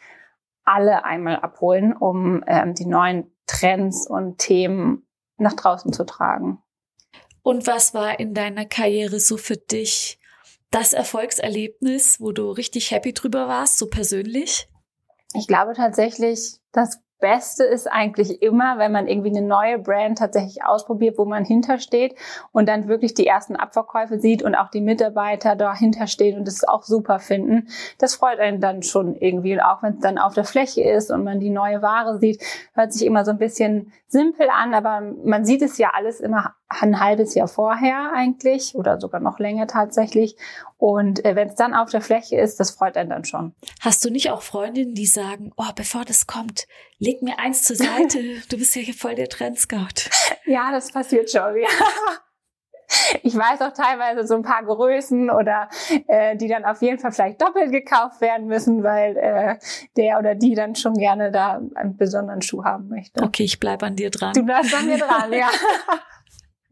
alle 0.64 1.04
einmal 1.04 1.36
abholen, 1.36 1.94
um 1.94 2.42
ähm, 2.46 2.74
die 2.74 2.86
neuen 2.86 3.30
Trends 3.46 4.06
und 4.08 4.38
Themen 4.38 5.06
nach 5.36 5.52
draußen 5.52 5.92
zu 5.92 6.04
tragen. 6.04 6.58
Und 7.44 7.66
was 7.66 7.92
war 7.92 8.18
in 8.18 8.32
deiner 8.32 8.64
Karriere 8.64 9.20
so 9.20 9.36
für 9.36 9.58
dich 9.58 10.18
das 10.70 10.94
Erfolgserlebnis, 10.94 12.18
wo 12.18 12.32
du 12.32 12.50
richtig 12.50 12.90
happy 12.90 13.12
drüber 13.12 13.48
warst, 13.48 13.76
so 13.76 13.86
persönlich? 13.86 14.66
Ich 15.34 15.46
glaube 15.46 15.74
tatsächlich, 15.74 16.56
das 16.72 17.04
Beste 17.20 17.64
ist 17.64 17.86
eigentlich 17.90 18.42
immer, 18.42 18.78
wenn 18.78 18.92
man 18.92 19.08
irgendwie 19.08 19.30
eine 19.30 19.46
neue 19.46 19.78
Brand 19.78 20.18
tatsächlich 20.18 20.64
ausprobiert, 20.64 21.16
wo 21.18 21.24
man 21.24 21.44
hintersteht 21.44 22.14
und 22.52 22.68
dann 22.68 22.88
wirklich 22.88 23.14
die 23.14 23.26
ersten 23.26 23.56
Abverkäufe 23.56 24.18
sieht 24.18 24.42
und 24.42 24.54
auch 24.54 24.68
die 24.68 24.80
Mitarbeiter 24.80 25.54
dahinter 25.54 26.06
stehen 26.06 26.38
und 26.38 26.48
es 26.48 26.66
auch 26.66 26.82
super 26.82 27.20
finden. 27.20 27.68
Das 27.98 28.14
freut 28.14 28.40
einen 28.40 28.60
dann 28.60 28.82
schon 28.82 29.16
irgendwie. 29.16 29.54
Und 29.54 29.60
auch 29.60 29.82
wenn 29.82 29.94
es 29.94 30.00
dann 30.00 30.18
auf 30.18 30.34
der 30.34 30.44
Fläche 30.44 30.82
ist 30.82 31.10
und 31.10 31.24
man 31.24 31.40
die 31.40 31.50
neue 31.50 31.82
Ware 31.82 32.18
sieht, 32.18 32.42
hört 32.74 32.92
sich 32.92 33.06
immer 33.06 33.24
so 33.24 33.30
ein 33.30 33.38
bisschen 33.38 33.92
simpel 34.06 34.48
an, 34.50 34.74
aber 34.74 35.00
man 35.24 35.44
sieht 35.44 35.62
es 35.62 35.78
ja 35.78 35.92
alles 35.94 36.20
immer 36.20 36.54
ein 36.68 37.00
halbes 37.00 37.34
Jahr 37.34 37.48
vorher 37.48 38.12
eigentlich 38.14 38.74
oder 38.74 39.00
sogar 39.00 39.20
noch 39.20 39.38
länger 39.38 39.66
tatsächlich. 39.66 40.36
Und 40.76 41.24
äh, 41.24 41.36
wenn 41.36 41.48
es 41.48 41.54
dann 41.54 41.74
auf 41.74 41.90
der 41.90 42.00
Fläche 42.00 42.36
ist, 42.36 42.58
das 42.60 42.72
freut 42.72 42.96
einen 42.96 43.10
dann 43.10 43.24
schon. 43.24 43.54
Hast 43.80 44.04
du 44.04 44.10
nicht 44.10 44.30
auch 44.30 44.42
Freundinnen, 44.42 44.94
die 44.94 45.06
sagen, 45.06 45.52
oh, 45.56 45.72
bevor 45.74 46.04
das 46.04 46.26
kommt, 46.26 46.66
leg 46.98 47.22
mir 47.22 47.38
eins 47.38 47.62
zur 47.62 47.76
Seite, 47.76 48.18
du 48.48 48.58
bist 48.58 48.74
ja 48.76 48.82
hier 48.82 48.94
voll 48.94 49.14
der 49.14 49.28
Trendscout. 49.28 50.10
ja, 50.46 50.72
das 50.72 50.90
passiert 50.90 51.30
schon, 51.30 51.56
ja. 51.60 51.68
Ich 53.22 53.34
weiß 53.34 53.62
auch 53.62 53.72
teilweise 53.72 54.26
so 54.26 54.34
ein 54.34 54.42
paar 54.42 54.62
Größen 54.62 55.30
oder 55.30 55.68
äh, 56.06 56.36
die 56.36 56.48
dann 56.48 56.64
auf 56.64 56.82
jeden 56.82 56.98
Fall 56.98 57.12
vielleicht 57.12 57.40
doppelt 57.40 57.72
gekauft 57.72 58.20
werden 58.20 58.46
müssen, 58.46 58.82
weil 58.82 59.16
äh, 59.16 59.56
der 59.96 60.18
oder 60.18 60.34
die 60.34 60.54
dann 60.54 60.74
schon 60.74 60.94
gerne 60.94 61.32
da 61.32 61.60
einen 61.74 61.96
besonderen 61.96 62.42
Schuh 62.42 62.62
haben 62.62 62.88
möchte. 62.88 63.22
Okay, 63.22 63.44
ich 63.44 63.58
bleib 63.58 63.82
an 63.82 63.96
dir 63.96 64.10
dran. 64.10 64.34
Du 64.34 64.44
bleibst 64.44 64.74
an 64.74 64.86
mir 64.86 64.98
dran, 64.98 65.32
ja. 65.32 65.48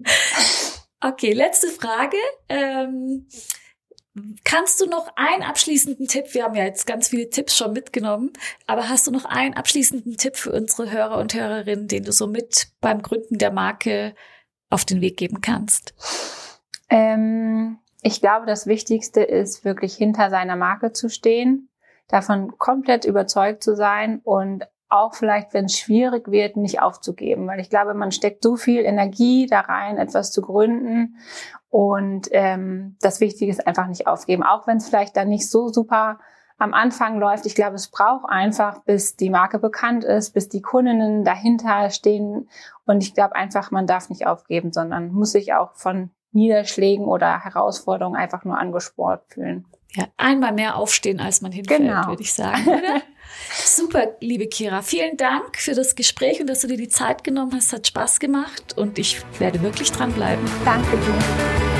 Okay, 1.04 1.32
letzte 1.32 1.66
Frage. 1.66 2.16
Ähm, 2.48 3.26
kannst 4.44 4.80
du 4.80 4.86
noch 4.86 5.08
einen 5.16 5.42
abschließenden 5.42 6.06
Tipp? 6.06 6.26
Wir 6.32 6.44
haben 6.44 6.54
ja 6.54 6.62
jetzt 6.62 6.86
ganz 6.86 7.08
viele 7.08 7.28
Tipps 7.28 7.56
schon 7.56 7.72
mitgenommen, 7.72 8.32
aber 8.68 8.88
hast 8.88 9.08
du 9.08 9.10
noch 9.10 9.24
einen 9.24 9.54
abschließenden 9.54 10.16
Tipp 10.16 10.36
für 10.36 10.52
unsere 10.52 10.92
Hörer 10.92 11.18
und 11.18 11.34
Hörerinnen, 11.34 11.88
den 11.88 12.04
du 12.04 12.12
so 12.12 12.28
mit 12.28 12.68
beim 12.80 13.02
Gründen 13.02 13.38
der 13.38 13.50
Marke 13.50 14.14
auf 14.70 14.84
den 14.84 15.00
Weg 15.00 15.16
geben 15.16 15.40
kannst? 15.40 15.92
Ähm, 16.88 17.78
ich 18.02 18.20
glaube, 18.20 18.46
das 18.46 18.66
Wichtigste 18.66 19.22
ist 19.22 19.64
wirklich 19.64 19.96
hinter 19.96 20.30
seiner 20.30 20.56
Marke 20.56 20.92
zu 20.92 21.08
stehen, 21.08 21.68
davon 22.06 22.58
komplett 22.58 23.04
überzeugt 23.04 23.64
zu 23.64 23.74
sein 23.74 24.20
und 24.22 24.68
auch 24.92 25.14
vielleicht, 25.14 25.54
wenn 25.54 25.66
es 25.66 25.78
schwierig 25.78 26.30
wird, 26.30 26.56
nicht 26.56 26.80
aufzugeben, 26.82 27.46
weil 27.46 27.60
ich 27.60 27.70
glaube, 27.70 27.94
man 27.94 28.12
steckt 28.12 28.42
so 28.42 28.56
viel 28.56 28.82
Energie 28.82 29.46
da 29.46 29.60
rein, 29.60 29.98
etwas 29.98 30.30
zu 30.32 30.42
gründen 30.42 31.16
und 31.70 32.28
ähm, 32.32 32.96
das 33.00 33.20
Wichtige 33.20 33.50
ist 33.50 33.66
einfach 33.66 33.86
nicht 33.86 34.06
aufgeben, 34.06 34.42
auch 34.42 34.66
wenn 34.66 34.76
es 34.76 34.88
vielleicht 34.88 35.16
dann 35.16 35.28
nicht 35.28 35.48
so 35.48 35.68
super 35.68 36.18
am 36.58 36.74
Anfang 36.74 37.18
läuft. 37.18 37.46
Ich 37.46 37.54
glaube, 37.54 37.74
es 37.74 37.88
braucht 37.88 38.28
einfach, 38.28 38.84
bis 38.84 39.16
die 39.16 39.30
Marke 39.30 39.58
bekannt 39.58 40.04
ist, 40.04 40.32
bis 40.32 40.48
die 40.48 40.62
Kundinnen 40.62 41.24
dahinter 41.24 41.90
stehen 41.90 42.48
und 42.84 43.02
ich 43.02 43.14
glaube 43.14 43.34
einfach, 43.34 43.70
man 43.70 43.86
darf 43.86 44.10
nicht 44.10 44.26
aufgeben, 44.26 44.72
sondern 44.72 45.12
muss 45.12 45.32
sich 45.32 45.54
auch 45.54 45.74
von 45.74 46.10
Niederschlägen 46.32 47.06
oder 47.06 47.44
Herausforderungen 47.44 48.16
einfach 48.16 48.44
nur 48.44 48.58
angespornt 48.58 49.22
fühlen. 49.28 49.66
Ja, 49.94 50.08
einmal 50.16 50.52
mehr 50.52 50.76
aufstehen, 50.76 51.20
als 51.20 51.42
man 51.42 51.52
hinfällt, 51.52 51.80
genau. 51.80 52.06
würde 52.06 52.22
ich 52.22 52.32
sagen. 52.32 52.66
Oder? 52.66 53.02
Super, 53.64 54.16
liebe 54.20 54.46
Kira. 54.46 54.82
Vielen 54.82 55.16
Dank 55.16 55.58
für 55.58 55.74
das 55.74 55.94
Gespräch 55.94 56.40
und 56.40 56.46
dass 56.48 56.60
du 56.60 56.68
dir 56.68 56.78
die 56.78 56.88
Zeit 56.88 57.24
genommen 57.24 57.52
hast. 57.54 57.72
Hat 57.72 57.86
Spaß 57.86 58.18
gemacht 58.18 58.76
und 58.76 58.98
ich 58.98 59.20
werde 59.38 59.60
wirklich 59.62 59.92
dranbleiben. 59.92 60.44
Danke 60.64 60.96
dir. 60.96 61.71